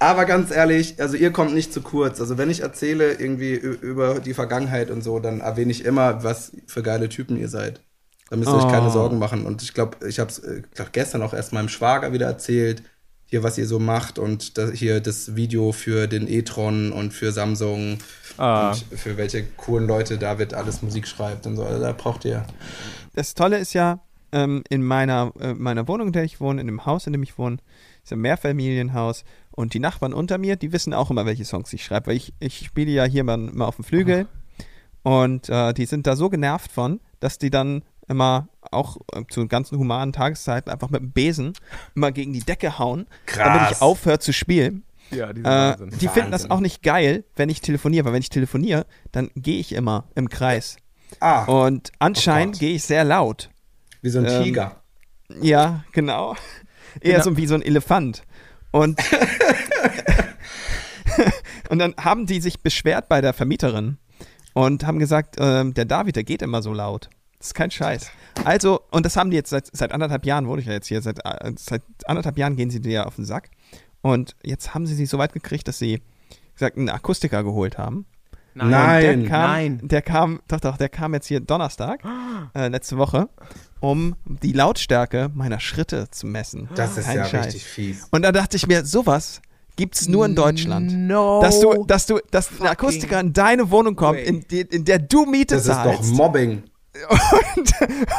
[0.00, 2.20] Aber ganz ehrlich, also ihr kommt nicht zu kurz.
[2.20, 6.52] Also wenn ich erzähle irgendwie über die Vergangenheit und so, dann erwähne ich immer, was
[6.66, 7.82] für geile Typen ihr seid.
[8.30, 8.90] Da müsst ihr euch keine Oh.
[8.90, 9.44] Sorgen machen.
[9.44, 12.82] Und ich glaube, ich habe es äh, gestern auch erst meinem Schwager wieder erzählt,
[13.26, 17.30] hier was ihr so macht und da, hier das Video für den e-tron und für
[17.30, 17.98] Samsung
[18.38, 18.70] Ah.
[18.70, 21.64] und für welche coolen Leute David alles Musik schreibt und so.
[21.64, 22.46] Also da braucht ihr.
[23.14, 24.00] Das Tolle ist ja,
[24.32, 27.22] ähm, in meiner, äh, meiner Wohnung, in der ich wohne, in dem Haus, in dem
[27.22, 27.58] ich wohne,
[28.02, 29.24] ist ein Mehrfamilienhaus
[29.60, 32.32] und die Nachbarn unter mir, die wissen auch immer, welche Songs ich schreibe, weil ich,
[32.40, 34.26] ich spiele ja hier mal, mal auf dem Flügel
[35.02, 39.46] und äh, die sind da so genervt von, dass die dann immer auch äh, zu
[39.46, 41.52] ganzen humanen Tageszeiten einfach mit dem Besen
[41.94, 43.06] immer gegen die Decke hauen,
[43.36, 43.82] damit ich Krass.
[43.82, 44.82] aufhöre zu spielen.
[45.10, 45.90] Ja, die Äh, Wahnsinn.
[45.98, 46.50] die finden das Wahnsinn.
[46.50, 50.28] auch nicht geil, wenn ich telefoniere, weil wenn ich telefoniere, dann gehe ich immer im
[50.28, 50.76] Kreis.
[51.20, 53.50] Ah, Und anscheinend Oh gehe ich sehr laut.
[54.02, 54.82] wie so ein ähm, Tiger.
[55.40, 56.34] Ja, genau.
[57.00, 57.22] Eher Genau.
[57.24, 58.22] so wie so ein Elefant.
[58.70, 59.00] Und,
[61.68, 63.98] und dann haben die sich beschwert bei der Vermieterin
[64.54, 67.10] und haben gesagt, ähm, der David, der geht immer so laut.
[67.38, 68.10] Das ist kein Scheiß.
[68.44, 71.00] Also, und das haben die jetzt seit, seit anderthalb Jahren, wohne ich ja jetzt hier,
[71.00, 73.50] seit, äh, seit anderthalb Jahren gehen sie dir auf den Sack.
[74.02, 76.02] Und jetzt haben sie sich so weit gekriegt, dass sie
[76.54, 78.04] gesagt, einen Akustiker geholt haben.
[78.68, 79.20] Nein.
[79.20, 79.80] Der kam, nein.
[79.82, 82.02] Der kam, doch, doch, der kam jetzt hier Donnerstag,
[82.54, 83.28] äh, letzte Woche,
[83.80, 86.68] um die Lautstärke meiner Schritte zu messen.
[86.74, 87.46] Das ist Kein ja Scheiß.
[87.46, 88.08] richtig fies.
[88.10, 89.40] Und da dachte ich mir, sowas
[89.76, 90.92] gibt's nur in Deutschland.
[90.92, 91.40] No.
[91.40, 94.98] Dass du, dass du, dass ein Akustiker in deine Wohnung kommt, in, die, in der
[94.98, 96.64] du Miete Das ist doch zahlst Mobbing.
[97.56, 97.72] und,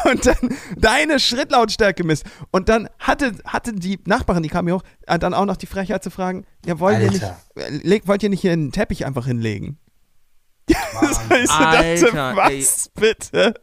[0.05, 2.25] und dann deine Schrittlautstärke misst.
[2.51, 5.65] Und dann hatte, hatte die Nachbarin, die kam hier hoch, äh, dann auch noch die
[5.65, 7.23] Frechheit zu fragen, ja, wollt ihr nicht,
[7.55, 9.77] äh, wollt ihr nicht hier einen Teppich einfach hinlegen?
[11.41, 13.53] ich so Alter, dachte, was bitte?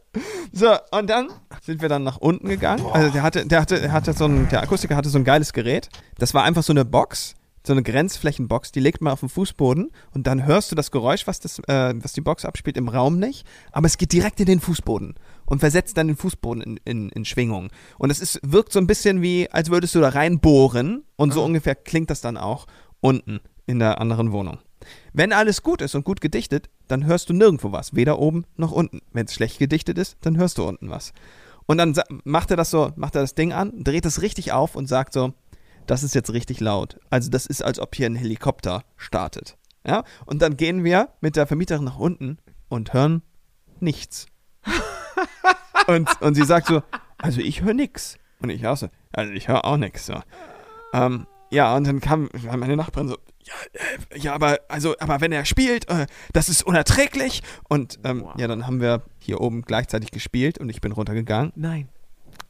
[0.51, 1.29] So, und dann
[1.61, 2.85] sind wir dann nach unten gegangen.
[2.91, 5.53] Also der hatte, der hatte, der hatte so ein, der Akustiker hatte so ein geiles
[5.53, 5.89] Gerät.
[6.17, 7.35] Das war einfach so eine Box,
[7.65, 11.27] so eine Grenzflächenbox, die legt man auf den Fußboden und dann hörst du das Geräusch,
[11.27, 14.45] was, das, äh, was die Box abspielt, im Raum nicht, aber es geht direkt in
[14.45, 17.69] den Fußboden und versetzt dann den Fußboden in, in, in Schwingung.
[17.97, 21.43] Und es ist, wirkt so ein bisschen wie, als würdest du da reinbohren und so
[21.43, 22.65] ungefähr klingt das dann auch
[23.01, 24.59] unten in der anderen Wohnung.
[25.19, 27.93] Wenn alles gut ist und gut gedichtet, dann hörst du nirgendwo was.
[27.93, 29.01] Weder oben noch unten.
[29.11, 31.11] Wenn es schlecht gedichtet ist, dann hörst du unten was.
[31.65, 31.93] Und dann
[32.23, 35.11] macht er das so, macht er das Ding an, dreht es richtig auf und sagt
[35.11, 35.33] so,
[35.87, 37.01] das ist jetzt richtig laut.
[37.09, 39.57] Also das ist, als ob hier ein Helikopter startet.
[39.85, 40.05] Ja?
[40.25, 42.37] Und dann gehen wir mit der Vermieterin nach unten
[42.69, 43.21] und hören
[43.81, 44.27] nichts.
[45.87, 46.81] und, und sie sagt so,
[47.17, 48.17] also ich höre nix.
[48.39, 50.05] Und ich auch so, also ich höre auch nix.
[50.05, 50.21] So.
[50.93, 53.53] Ähm, ja, und dann kam meine Nachbarin so, ja,
[54.11, 57.41] äh, ja, aber also, aber wenn er spielt, äh, das ist unerträglich.
[57.67, 61.89] Und ähm, ja, dann haben wir hier oben gleichzeitig gespielt und ich bin runtergegangen Nein.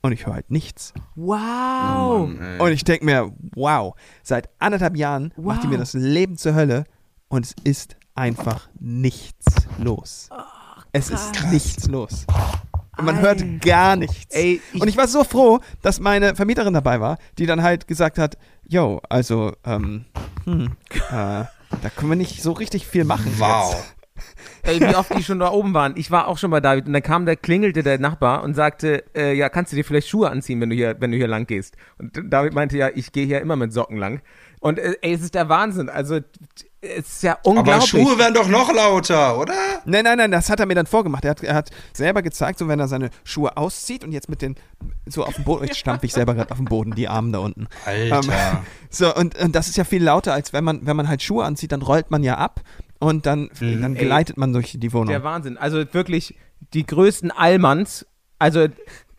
[0.01, 0.93] und ich höre halt nichts.
[1.15, 2.27] Wow.
[2.27, 2.59] Mann, ey.
[2.59, 6.83] Und ich denke mir, wow, seit anderthalb Jahren macht die mir das Leben zur Hölle
[7.29, 9.45] und es ist einfach nichts
[9.77, 10.29] los.
[10.91, 12.25] es ist nichts los.
[12.97, 14.35] Und man hört gar nichts.
[14.35, 17.87] Ey, ich- und ich war so froh, dass meine Vermieterin dabei war, die dann halt
[17.87, 18.37] gesagt hat,
[18.69, 20.05] yo, also, ähm,
[20.45, 23.33] hm, äh, da können wir nicht so richtig viel machen.
[23.37, 23.73] Wow.
[23.73, 23.95] Jetzt.
[24.63, 25.93] Ey, wie oft die schon da oben waren.
[25.95, 29.03] Ich war auch schon bei David und dann kam der, klingelte der Nachbar und sagte,
[29.15, 31.47] äh, ja, kannst du dir vielleicht Schuhe anziehen, wenn du hier, wenn du hier lang
[31.47, 31.75] gehst?
[31.97, 34.21] Und David meinte, ja, ich gehe hier immer mit Socken lang.
[34.59, 35.89] Und äh, ey, es ist der Wahnsinn.
[35.89, 36.19] Also,
[36.81, 37.89] ist ja Aber unglaublich.
[37.89, 39.53] Schuhe werden doch noch lauter, oder?
[39.85, 41.25] Nein, nein, nein, das hat er mir dann vorgemacht.
[41.25, 44.41] Er hat, er hat selber gezeigt, so wenn er seine Schuhe auszieht und jetzt mit
[44.41, 44.55] den,
[45.05, 47.39] so auf dem Boden, jetzt stampfe ich selber gerade auf dem Boden, die Arme da
[47.39, 47.67] unten.
[47.85, 48.21] Alter.
[48.23, 48.57] Ähm,
[48.89, 51.43] so, und, und das ist ja viel lauter, als wenn man, wenn man halt Schuhe
[51.43, 52.61] anzieht, dann rollt man ja ab
[52.99, 55.07] und dann, dann Ey, gleitet man durch die Wohnung.
[55.09, 55.57] Der Wahnsinn.
[55.57, 56.35] Also wirklich
[56.73, 58.05] die größten Allmanns.
[58.37, 58.67] Also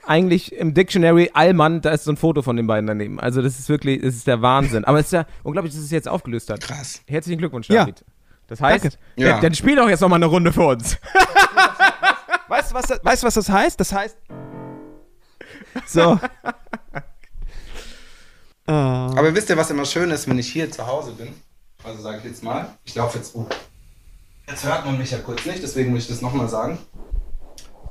[0.07, 3.21] eigentlich im Dictionary Allmann, da ist so ein Foto von den beiden daneben.
[3.21, 4.85] Also das ist wirklich, das ist der Wahnsinn.
[4.85, 6.61] Aber es ist ja unglaublich, dass es jetzt aufgelöst hat.
[6.61, 7.03] Krass.
[7.07, 7.81] Herzlichen Glückwunsch, Ja.
[7.85, 8.05] David.
[8.49, 9.29] Das heißt, ja.
[9.29, 9.41] Ja.
[9.41, 10.97] dann spiel doch jetzt noch mal eine Runde für uns.
[12.49, 13.79] Weißt du, was, das- weißt, du, was das heißt?
[13.79, 14.17] Das heißt.
[15.87, 16.19] So.
[18.67, 21.29] äh, Aber wisst ihr, was immer schön ist, wenn ich hier zu Hause bin?
[21.85, 23.35] Also sage ich jetzt mal, ich laufe jetzt.
[23.37, 23.47] Oh.
[24.49, 26.79] Jetzt hört man mich ja kurz nicht, deswegen muss ich das nochmal sagen.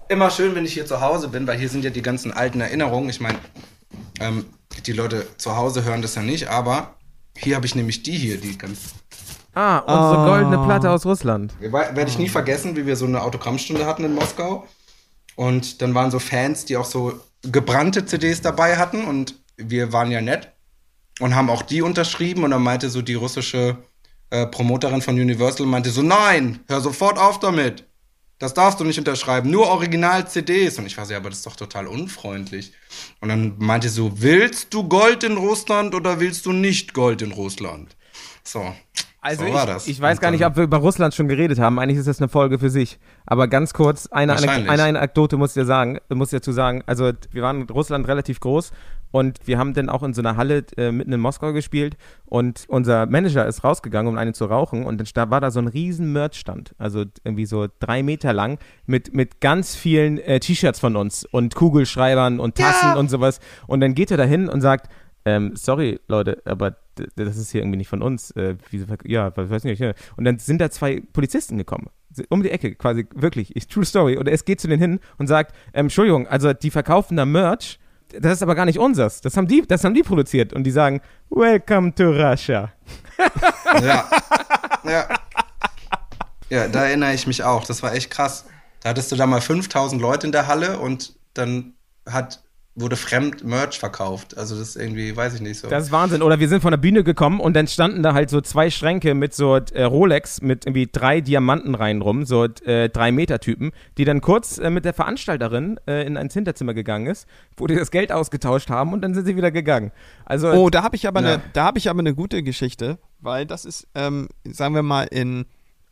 [0.09, 2.61] Immer schön, wenn ich hier zu Hause bin, weil hier sind ja die ganzen alten
[2.61, 3.11] Erinnerungen.
[3.11, 3.37] Ich meine,
[4.19, 4.45] ähm,
[4.87, 6.95] die Leute zu Hause hören das ja nicht, aber
[7.37, 8.95] hier habe ich nämlich die hier, die ganz.
[9.53, 11.53] Ah, unsere goldene Platte aus Russland.
[11.59, 14.67] Werde ich nie vergessen, wie wir so eine Autogrammstunde hatten in Moskau.
[15.35, 20.09] Und dann waren so Fans, die auch so gebrannte CDs dabei hatten und wir waren
[20.09, 20.51] ja nett
[21.19, 23.77] und haben auch die unterschrieben und dann meinte so die russische
[24.31, 27.85] äh, Promoterin von Universal meinte so nein, hör sofort auf damit.
[28.39, 30.79] Das darfst du nicht unterschreiben, nur Original-CDs.
[30.79, 32.71] Und ich war so, ja, aber das ist doch total unfreundlich.
[33.19, 37.21] Und dann meinte sie so, willst du Gold in Russland oder willst du nicht Gold
[37.21, 37.97] in Russland?
[38.43, 38.73] So,
[39.21, 39.87] Also so ich, war das.
[39.87, 41.77] ich weiß gar nicht, ob wir über Russland schon geredet haben.
[41.79, 42.97] Eigentlich ist das eine Folge für sich.
[43.25, 44.71] Aber ganz kurz, eine, Wahrscheinlich.
[44.71, 46.81] eine Anekdote muss ich dir sagen, muss ich dazu sagen.
[46.85, 48.71] Also wir waren in Russland relativ groß
[49.11, 52.65] und wir haben dann auch in so einer Halle äh, mitten in Moskau gespielt und
[52.67, 56.11] unser Manager ist rausgegangen, um eine zu rauchen und dann war da so ein riesen
[56.13, 61.25] Merchstand, also irgendwie so drei Meter lang mit, mit ganz vielen äh, T-Shirts von uns
[61.25, 63.39] und Kugelschreibern und Tassen und sowas.
[63.67, 64.89] Und dann geht er dahin und sagt,
[65.25, 66.77] ähm, sorry, Leute, aber
[67.15, 68.31] das ist hier irgendwie nicht von uns.
[68.31, 68.55] Äh,
[69.05, 69.79] ja, was weiß nicht.
[69.79, 69.93] Ja.
[70.15, 71.87] Und dann sind da zwei Polizisten gekommen.
[72.29, 73.55] Um die Ecke, quasi, wirklich.
[73.55, 74.17] Ich, true story.
[74.17, 77.78] Und es geht zu denen hin und sagt, ähm, Entschuldigung, also die verkaufen da Merch,
[78.17, 79.21] das ist aber gar nicht unseres.
[79.21, 80.53] Das haben die, das haben die produziert.
[80.53, 82.71] Und die sagen, Welcome to Russia.
[83.83, 84.09] Ja.
[84.83, 85.07] ja.
[86.49, 87.65] Ja, da erinnere ich mich auch.
[87.65, 88.45] Das war echt krass.
[88.81, 91.73] Da hattest du da mal 5000 Leute in der Halle und dann
[92.09, 92.41] hat,
[92.79, 94.37] wurde fremd Merch verkauft.
[94.37, 95.67] Also das ist irgendwie, weiß ich nicht so.
[95.67, 96.21] Das ist Wahnsinn.
[96.21, 99.13] Oder wir sind von der Bühne gekommen und dann standen da halt so zwei Schränke
[99.15, 103.71] mit so äh, Rolex mit irgendwie drei Diamanten rein rum, so äh, drei Meter Typen,
[103.97, 107.27] die dann kurz äh, mit der Veranstalterin äh, in ein Hinterzimmer gegangen ist,
[107.57, 109.91] wo die das Geld ausgetauscht haben und dann sind sie wieder gegangen.
[110.25, 113.45] Also Oh, da habe ich aber eine, da habe ich aber eine gute Geschichte, weil
[113.45, 115.45] das ist, ähm, sagen wir mal, in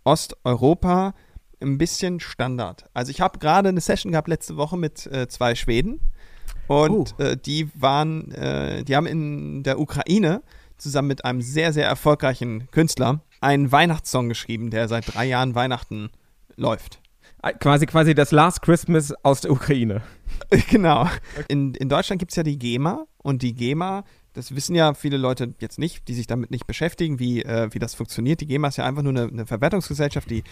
[0.03, 1.13] Osteuropa
[1.61, 2.85] ein bisschen Standard.
[2.93, 5.99] Also ich habe gerade eine Session gehabt letzte Woche mit äh, zwei Schweden
[6.67, 7.23] und Oh.
[7.23, 10.41] äh, die waren, äh, die haben in der Ukraine
[10.77, 16.09] zusammen mit einem sehr, sehr erfolgreichen Künstler einen Weihnachtssong geschrieben, der seit drei Jahren Weihnachten
[16.55, 16.99] läuft.
[17.43, 20.01] äh, quasi quasi das Last Christmas aus der Ukraine.
[20.69, 21.09] Genau.
[21.47, 24.03] In, in Deutschland gibt es ja die GEMA und die GEMA,
[24.33, 27.79] das wissen ja viele Leute jetzt nicht, die sich damit nicht beschäftigen, wie, äh, wie
[27.79, 28.39] das funktioniert.
[28.41, 30.43] Die GEMA ist ja einfach nur eine, eine Verwertungsgesellschaft, die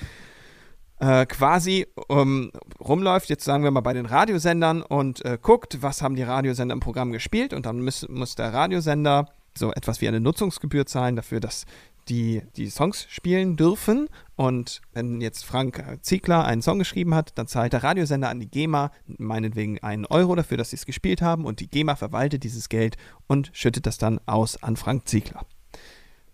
[1.00, 6.02] äh, quasi ähm, rumläuft, jetzt sagen wir mal bei den Radiosendern und äh, guckt, was
[6.02, 9.28] haben die Radiosender im Programm gespielt und dann muss, muss der Radiosender
[9.58, 11.66] so etwas wie eine Nutzungsgebühr zahlen dafür, dass
[12.10, 14.10] die die Songs spielen dürfen.
[14.36, 18.50] Und wenn jetzt Frank Ziegler einen Song geschrieben hat, dann zahlt der Radiosender an die
[18.50, 22.70] GEMA meinetwegen einen Euro dafür, dass sie es gespielt haben und die GEMA verwaltet dieses
[22.70, 25.46] Geld und schüttet das dann aus an Frank Ziegler.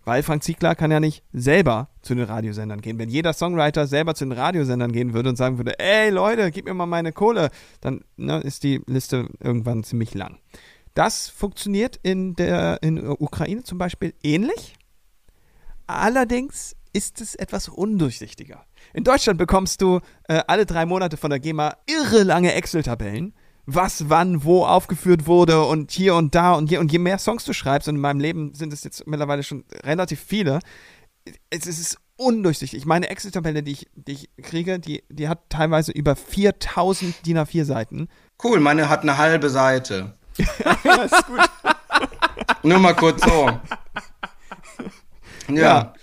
[0.04, 2.98] Weil Frank Ziegler kann ja nicht selber zu den Radiosendern gehen.
[2.98, 6.66] Wenn jeder Songwriter selber zu den Radiosendern gehen würde und sagen würde, ey Leute, gib
[6.66, 7.50] mir mal meine Kohle,
[7.82, 10.40] dann ne, ist die Liste irgendwann ziemlich lang.
[10.94, 14.76] Das funktioniert in der in Ukraine zum Beispiel ähnlich.
[15.88, 18.66] Allerdings ist es etwas undurchsichtiger.
[18.94, 23.34] In Deutschland bekommst du äh, alle drei Monate von der GEMA irre lange Excel-Tabellen,
[23.66, 27.46] was wann wo aufgeführt wurde und hier und da und je, und je mehr Songs
[27.46, 30.60] du schreibst, und in meinem Leben sind es jetzt mittlerweile schon relativ viele,
[31.50, 32.86] es, es ist undurchsichtig.
[32.86, 37.64] Meine Excel-Tabelle, die ich, die ich kriege, die, die hat teilweise über 4000 DIN A4
[37.66, 38.08] Seiten.
[38.44, 40.16] Cool, meine hat eine halbe Seite.
[42.64, 43.50] Nur mal kurz so.
[45.50, 45.94] Ja, Ja.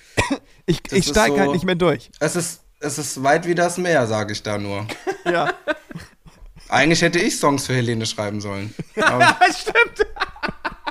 [0.67, 2.11] Ich, Das ich steige so- halt nicht mehr durch.
[2.21, 4.87] Es, ist, es ist weit wie das Meer, sage ich da nur.
[5.25, 5.53] Ja.
[6.69, 8.75] Eigentlich hätte ich Songs für Helene schreiben sollen.
[8.95, 10.07] Stimmt.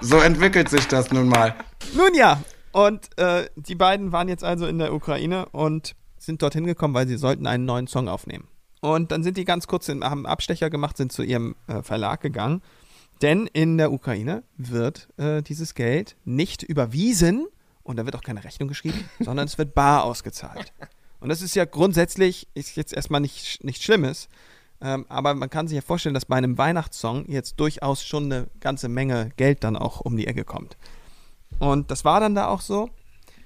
[0.01, 1.55] so entwickelt sich das nun mal.
[1.93, 6.65] Nun ja, und äh, die beiden waren jetzt also in der Ukraine und sind dorthin
[6.65, 8.47] gekommen, weil sie sollten einen neuen Song aufnehmen.
[8.82, 12.21] Und dann sind die ganz kurz, in, haben Abstecher gemacht, sind zu ihrem äh, Verlag
[12.21, 12.61] gegangen.
[13.21, 17.47] Denn in der Ukraine wird äh, dieses Geld nicht überwiesen
[17.82, 20.73] und da wird auch keine Rechnung geschrieben, sondern es wird bar ausgezahlt.
[21.19, 24.30] Und das ist ja grundsätzlich, ist jetzt erstmal nicht, nichts Schlimmes,
[24.82, 28.47] ähm, aber man kann sich ja vorstellen, dass bei einem Weihnachtssong jetzt durchaus schon eine
[28.59, 30.78] ganze Menge Geld dann auch um die Ecke kommt.
[31.59, 32.89] Und das war dann da auch so.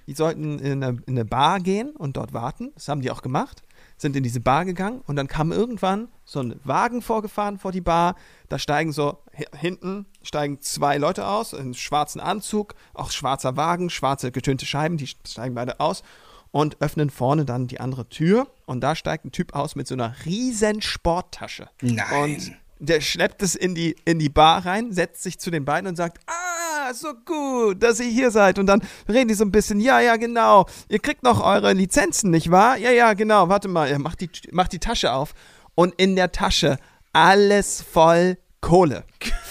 [0.07, 2.71] Die sollten in eine, in eine Bar gehen und dort warten.
[2.73, 3.63] Das haben die auch gemacht.
[3.97, 7.82] Sind in diese Bar gegangen und dann kam irgendwann so ein Wagen vorgefahren vor die
[7.82, 8.15] Bar.
[8.49, 13.89] Da steigen so hi- hinten steigen zwei Leute aus in schwarzen Anzug, auch schwarzer Wagen,
[13.89, 16.03] schwarze getönte Scheiben, die steigen beide aus
[16.51, 19.95] und öffnen vorne dann die andere Tür und da steigt ein Typ aus mit so
[19.95, 21.69] einer riesen Sporttasche.
[21.81, 22.05] Nein.
[22.23, 25.87] Und der schleppt es in die, in die Bar rein, setzt sich zu den beiden
[25.87, 28.57] und sagt, ah, so gut, dass ihr hier seid.
[28.59, 32.31] Und dann reden die so ein bisschen, ja, ja, genau, ihr kriegt noch eure Lizenzen,
[32.31, 32.77] nicht wahr?
[32.77, 35.33] Ja, ja, genau, warte mal, er macht die, macht die Tasche auf
[35.75, 36.77] und in der Tasche
[37.13, 39.03] alles voll Kohle.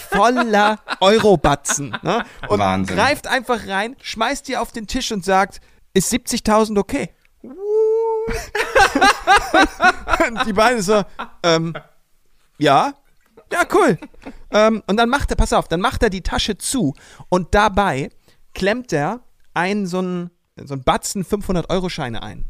[0.09, 1.95] Voller Eurobatzen.
[2.01, 2.25] Ne?
[2.47, 2.95] Und Wahnsinn.
[2.95, 5.61] greift einfach rein, schmeißt die auf den Tisch und sagt,
[5.93, 7.11] ist 70.000 okay?
[7.43, 7.55] und
[10.45, 11.03] die beiden so,
[11.43, 11.73] ähm,
[12.57, 12.93] ja,
[13.51, 13.97] ja, cool.
[14.51, 16.93] ähm, und dann macht er, pass auf, dann macht er die Tasche zu
[17.29, 18.09] und dabei
[18.53, 19.21] klemmt er
[19.53, 20.31] einen so einen,
[20.63, 22.45] so einen Batzen 500-Euro-Scheine ein.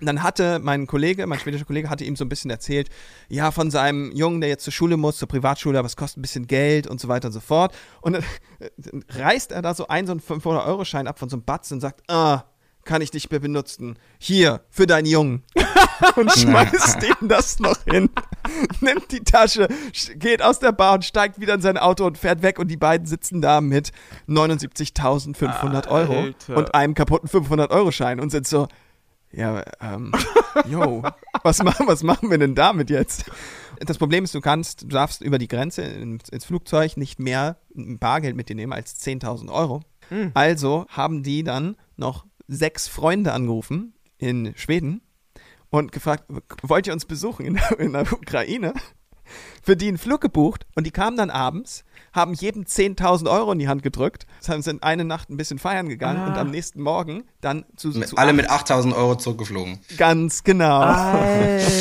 [0.00, 2.90] Und dann hatte mein Kollege, mein schwedischer Kollege, hatte ihm so ein bisschen erzählt,
[3.28, 6.22] ja, von seinem Jungen, der jetzt zur Schule muss, zur Privatschule, aber es kostet ein
[6.22, 7.74] bisschen Geld und so weiter und so fort.
[8.00, 8.24] Und dann
[8.58, 8.70] äh,
[9.10, 12.02] reißt er da so einen so einen 500-Euro-Schein ab von so einem Batzen und sagt,
[12.10, 12.44] ah,
[12.84, 13.98] kann ich nicht mehr benutzen.
[14.18, 15.42] Hier, für deinen Jungen.
[16.16, 18.10] und schmeißt ihm das noch hin.
[18.80, 22.18] Nimmt die Tasche, sch- geht aus der Bar und steigt wieder in sein Auto und
[22.18, 22.58] fährt weg.
[22.58, 23.92] Und die beiden sitzen da mit
[24.28, 26.56] 79.500 Euro Alter.
[26.56, 28.68] und einem kaputten 500-Euro-Schein und sind so,
[29.32, 30.12] ja, ähm,
[30.68, 31.02] yo,
[31.42, 33.30] was, machen, was machen wir denn damit jetzt?
[33.80, 37.56] Das Problem ist, du kannst, du darfst über die Grenze ins, ins Flugzeug nicht mehr
[37.74, 39.80] Bargeld mit dir nehmen als 10.000 Euro.
[40.34, 45.02] Also haben die dann noch sechs Freunde angerufen in Schweden
[45.70, 46.24] und gefragt,
[46.62, 48.74] wollt ihr uns besuchen in der, in der Ukraine?
[49.62, 53.58] Für die einen Flug gebucht und die kamen dann abends, haben jedem 10.000 Euro in
[53.58, 57.64] die Hand gedrückt, sind eine Nacht ein bisschen feiern gegangen und am nächsten Morgen dann
[57.74, 59.80] zu, Mit, zu alle mit 8000 Euro zurückgeflogen.
[59.96, 60.80] Ganz genau.
[60.80, 61.80] Alter.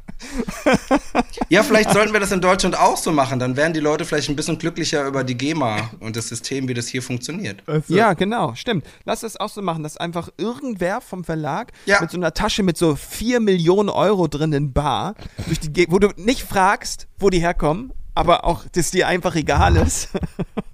[1.48, 3.38] Ja, vielleicht sollten wir das in Deutschland auch so machen.
[3.38, 6.74] Dann wären die Leute vielleicht ein bisschen glücklicher über die GEMA und das System, wie
[6.74, 7.62] das hier funktioniert.
[7.88, 8.84] Ja, genau, stimmt.
[9.04, 12.00] Lass es auch so machen, dass einfach irgendwer vom Verlag Ja.
[12.00, 15.14] mit so einer Tasche mit so 4 Millionen Euro drin in Bar,
[15.46, 19.34] durch die, Ge- wo du nicht fragst, wo die herkommen, aber auch, dass dir einfach
[19.36, 20.08] egal ist.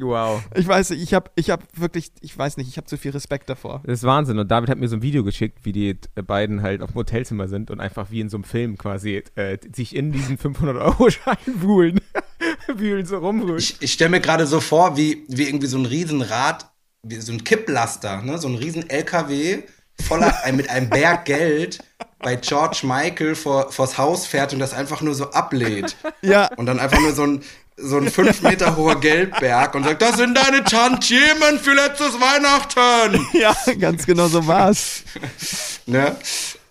[0.00, 0.42] Wow.
[0.54, 3.10] Ich weiß nicht, ich habe ich hab wirklich, ich weiß nicht, ich habe zu viel
[3.10, 3.82] Respekt davor.
[3.84, 4.38] Das ist Wahnsinn.
[4.38, 6.96] Und David hat mir so ein Video geschickt, wie die äh, beiden halt auf dem
[6.96, 11.36] Hotelzimmer sind und einfach wie in so einem Film quasi äh, sich in diesen 500-Euro-Schein
[11.60, 12.00] wühlen.
[12.68, 13.58] wühlen, so rumwühlen.
[13.58, 16.70] Ich, ich stelle mir gerade so vor, wie, wie irgendwie so ein Riesenrad,
[17.02, 18.38] wie so ein Kipplaster, ne?
[18.38, 19.62] so ein riesen LKW
[20.02, 21.80] voller mit einem Berg Geld
[22.18, 25.96] bei George Michael vor, vors Haus fährt und das einfach nur so ablädt.
[26.22, 27.42] Ja, Und dann einfach nur so ein,
[27.82, 33.26] so ein fünf Meter hoher Geldberg und sagt, das sind deine Tantiemen für letztes Weihnachten.
[33.38, 35.02] ja, ganz genau so war's.
[35.86, 36.14] Ne?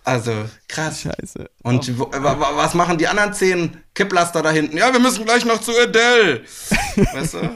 [0.06, 1.02] Also, krass.
[1.02, 1.50] Scheiße.
[1.64, 4.78] Und wa, was machen die anderen zehn Kipplaster da hinten?
[4.78, 6.44] Ja, wir müssen gleich noch zu Adele.
[7.14, 7.50] Weißt du?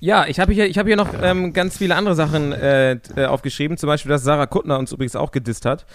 [0.00, 3.26] Ja, ich habe hier, ich hab hier noch ähm, ganz viele andere Sachen äh, äh,
[3.26, 3.76] aufgeschrieben.
[3.76, 5.86] Zum Beispiel, dass Sarah Kuttner uns übrigens auch gedisst hat.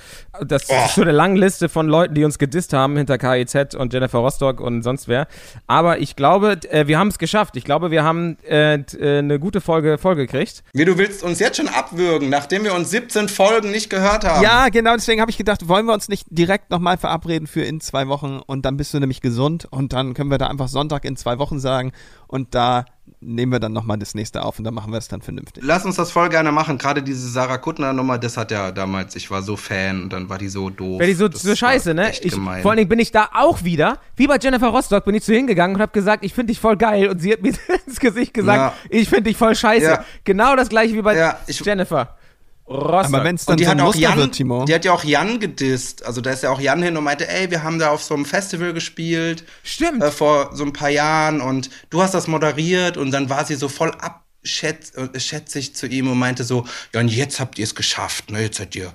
[0.42, 3.94] Das ist schon eine lange Liste von Leuten, die uns gedisst haben, hinter KIZ und
[3.94, 5.28] Jennifer Rostock und sonst wer.
[5.68, 7.56] Aber ich glaube, äh, wir haben es geschafft.
[7.58, 10.64] Ich glaube, wir haben äh, äh, eine gute Folge vollgekriegt.
[10.74, 14.44] Wie du willst uns jetzt schon abwürgen, nachdem wir uns 17 Folgen nicht gehört haben.
[14.44, 17.82] Ja, genau, deswegen habe ich gedacht, wollen wir uns nicht direkt nochmal verabreden für in
[17.82, 21.06] zwei Wochen und dann bist du nämlich gesund und dann können wir da einfach Sonntag
[21.06, 21.92] in zwei Wochen sagen
[22.28, 22.86] und da
[23.22, 25.64] nehmen wir dann nochmal das nächste auf und dann machen wir es dann vernünftig.
[25.66, 26.78] Lass uns das voll gerne machen.
[26.78, 30.28] Gerade diese Sarah Kuttner Nummer, das hat ja damals, ich war so Fan und dann
[30.30, 31.00] war die so doof.
[31.00, 32.10] Wäre die so, so scheiße, ne?
[32.10, 32.62] Echt Ich, gemein.
[32.62, 35.32] vor allen Dingen bin ich da auch wieder, wie bei Jennifer Rostock, bin ich zu
[35.32, 37.08] ihr hingegangen und habe gesagt, ich finde dich voll geil.
[37.10, 37.54] Und sie hat mir
[37.88, 38.74] ins Gesicht gesagt, Ja.
[38.90, 39.86] ich finde dich voll scheiße.
[39.86, 40.06] Ja.
[40.24, 42.16] Genau das gleiche wie bei Ja, ich- Jennifer
[42.68, 43.14] Rostock.
[43.14, 44.66] Aber wenn es dann und die so hat auch Jan, wird, Timo.
[44.66, 46.04] die hat ja auch Jan gedisst.
[46.06, 48.16] Also da ist ja auch Jan hin und meinte, ey, wir haben da auf so
[48.16, 49.44] einem Festival gespielt.
[49.64, 50.02] Stimmt.
[50.02, 53.56] Äh, vor so ein paar Jahren und du hast das moderiert und dann war sie
[53.56, 58.32] so voll abschätzig zu ihm und meinte so, ja und jetzt habt ihr es geschafft,
[58.32, 58.42] ne?
[58.42, 58.92] Jetzt seid ihr,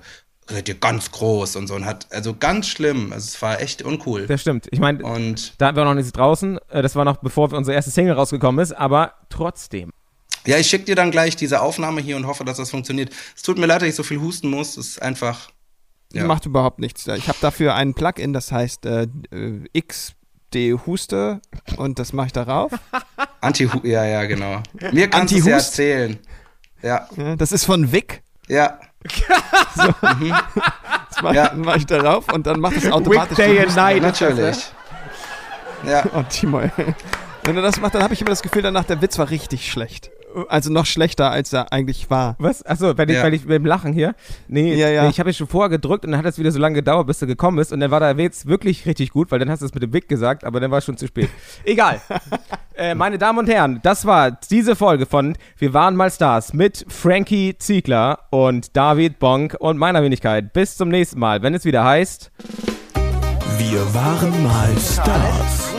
[0.49, 3.13] seid ihr ganz groß und so und hat, also ganz schlimm.
[3.13, 4.27] Also es war echt uncool.
[4.27, 4.67] das stimmt.
[4.71, 6.59] Ich meine, Und da hatten wir noch nicht draußen.
[6.69, 9.91] Äh, Das war noch bevor unsere erste Single rausgekommen ist, aber trotzdem.
[10.45, 13.11] Ja, ich schicke dir dann gleich diese Aufnahme hier und hoffe, dass das funktioniert.
[13.35, 14.77] Es tut mir leid, dass ich so viel husten muss.
[14.77, 15.49] Es ist einfach.
[16.13, 16.25] Ja.
[16.25, 17.07] Macht überhaupt nichts.
[17.07, 20.15] Ich habe dafür ein Plugin, das heißt äh, äh, XD
[20.85, 21.39] Huste
[21.77, 22.71] und das mache ich darauf.
[23.41, 24.61] Anti ja, ja, genau.
[24.91, 26.19] Mir kannst du es ja erzählen.
[26.81, 28.21] Ja, Ja, Das ist von Vic.
[28.47, 28.79] ja.
[31.09, 31.51] Das mache Ja.
[31.55, 33.37] mach ich darauf und dann macht es automatisch.
[33.37, 33.75] Weekday die and.
[33.75, 34.01] Night.
[34.01, 34.57] Natürlich.
[35.83, 36.03] Ja.
[36.13, 36.69] Oh, Timo, ey.
[37.43, 39.71] Wenn er das macht, dann habe ich immer das Gefühl, danach der Witz war richtig
[39.71, 40.11] schlecht.
[40.47, 42.35] Also noch schlechter, als er eigentlich war.
[42.39, 42.65] Was?
[42.65, 43.23] Achso, weil, ich, Ja.
[43.23, 44.15] weil ich mit dem Lachen hier.
[44.47, 45.03] Nee, Ja, ja.
[45.03, 47.07] nee ich habe ja schon vorher gedrückt und dann hat es wieder so lange gedauert,
[47.07, 47.71] bis du gekommen bist.
[47.73, 49.93] Und dann war der Witz wirklich richtig gut, weil dann hast du es mit dem
[49.93, 51.29] Wick gesagt, aber dann war es schon zu spät.
[51.65, 52.01] Egal.
[52.75, 56.85] äh, meine Damen und Herren, das war diese Folge von Wir waren mal Stars mit
[56.87, 60.53] Frankie Ziegler und David Bonk und meiner Wenigkeit.
[60.53, 62.31] Bis zum nächsten Mal, wenn es wieder heißt.
[63.57, 65.70] Wir waren mal Stars.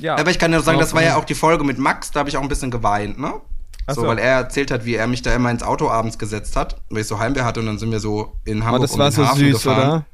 [0.00, 2.20] Ja, Aber ich kann dir sagen, das war ja auch die Folge mit Max, da
[2.20, 3.34] habe ich auch ein bisschen geweint, ne?
[3.90, 4.06] So, so.
[4.06, 7.00] weil er erzählt hat, wie er mich da immer ins Auto abends gesetzt hat, weil
[7.00, 9.10] ich so Heimweh hatte und dann sind wir so in Hamburg Oh, das um war
[9.10, 9.78] den so Hafen süß, gefahren.
[9.88, 10.04] oder?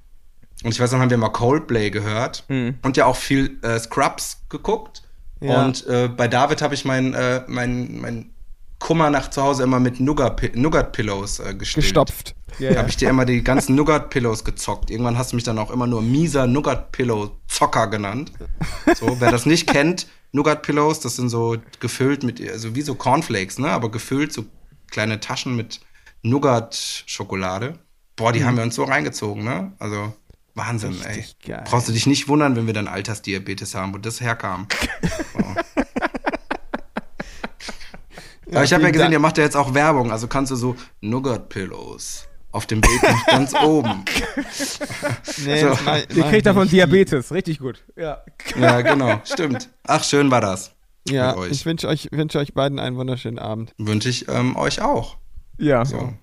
[0.62, 2.76] Und ich weiß noch, haben wir mal Coldplay gehört Mhm.
[2.82, 5.03] und ja auch viel äh, Scrubs geguckt.
[5.41, 5.62] Ja.
[5.64, 8.30] Und äh, bei David habe ich mein, äh, mein, mein
[8.79, 11.85] Kummer nach zu Hause immer mit Nougat- Nougat-Pillows äh, gestillt.
[11.87, 12.35] Gestopft.
[12.59, 12.79] ja, Da ja.
[12.81, 14.91] habe ich dir immer die ganzen Nougat-Pillows gezockt.
[14.91, 18.33] Irgendwann hast du mich dann auch immer nur mieser Nougat-Pillow-Zocker genannt.
[18.99, 23.59] So, wer das nicht kennt, Nougat-Pillows, das sind so gefüllt mit, also wie so Cornflakes,
[23.59, 23.70] ne?
[23.70, 24.45] Aber gefüllt, so
[24.91, 25.81] kleine Taschen mit
[26.22, 27.79] Nougat-Schokolade.
[28.16, 29.72] Boah, die haben wir uns so reingezogen, ne?
[29.79, 30.12] Also
[30.57, 31.49] Wahnsinn, Richtig ey.
[31.51, 31.64] geil.
[31.66, 34.66] Brauchst du dich nicht wundern, wenn wir dann Altersdiabetes haben, wo das herkam.
[38.51, 39.12] Aber ich habe ja gesehen, Dank.
[39.12, 43.53] ihr macht ja jetzt auch Werbung, also kannst du so Nougat-Pillows auf dem Bild ganz
[43.62, 44.05] oben.
[45.45, 45.68] Nee, So.
[45.68, 46.68] das mach, Ihr kriegt davon.
[46.68, 47.84] Diabetes, richtig gut.
[47.97, 48.22] Ja.
[48.59, 49.70] Ja, genau, stimmt.
[49.86, 50.72] Ach, schön war das.
[51.09, 53.74] Ja, ich wünsche euch, wünsche euch beiden einen wunderschönen Abend.
[53.76, 55.18] Wünsche ich ähm, euch auch.
[55.59, 55.84] Ja.
[55.84, 56.14] So.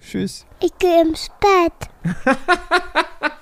[0.00, 0.46] Tschüss.
[0.60, 2.14] Ich gehe ins Bett.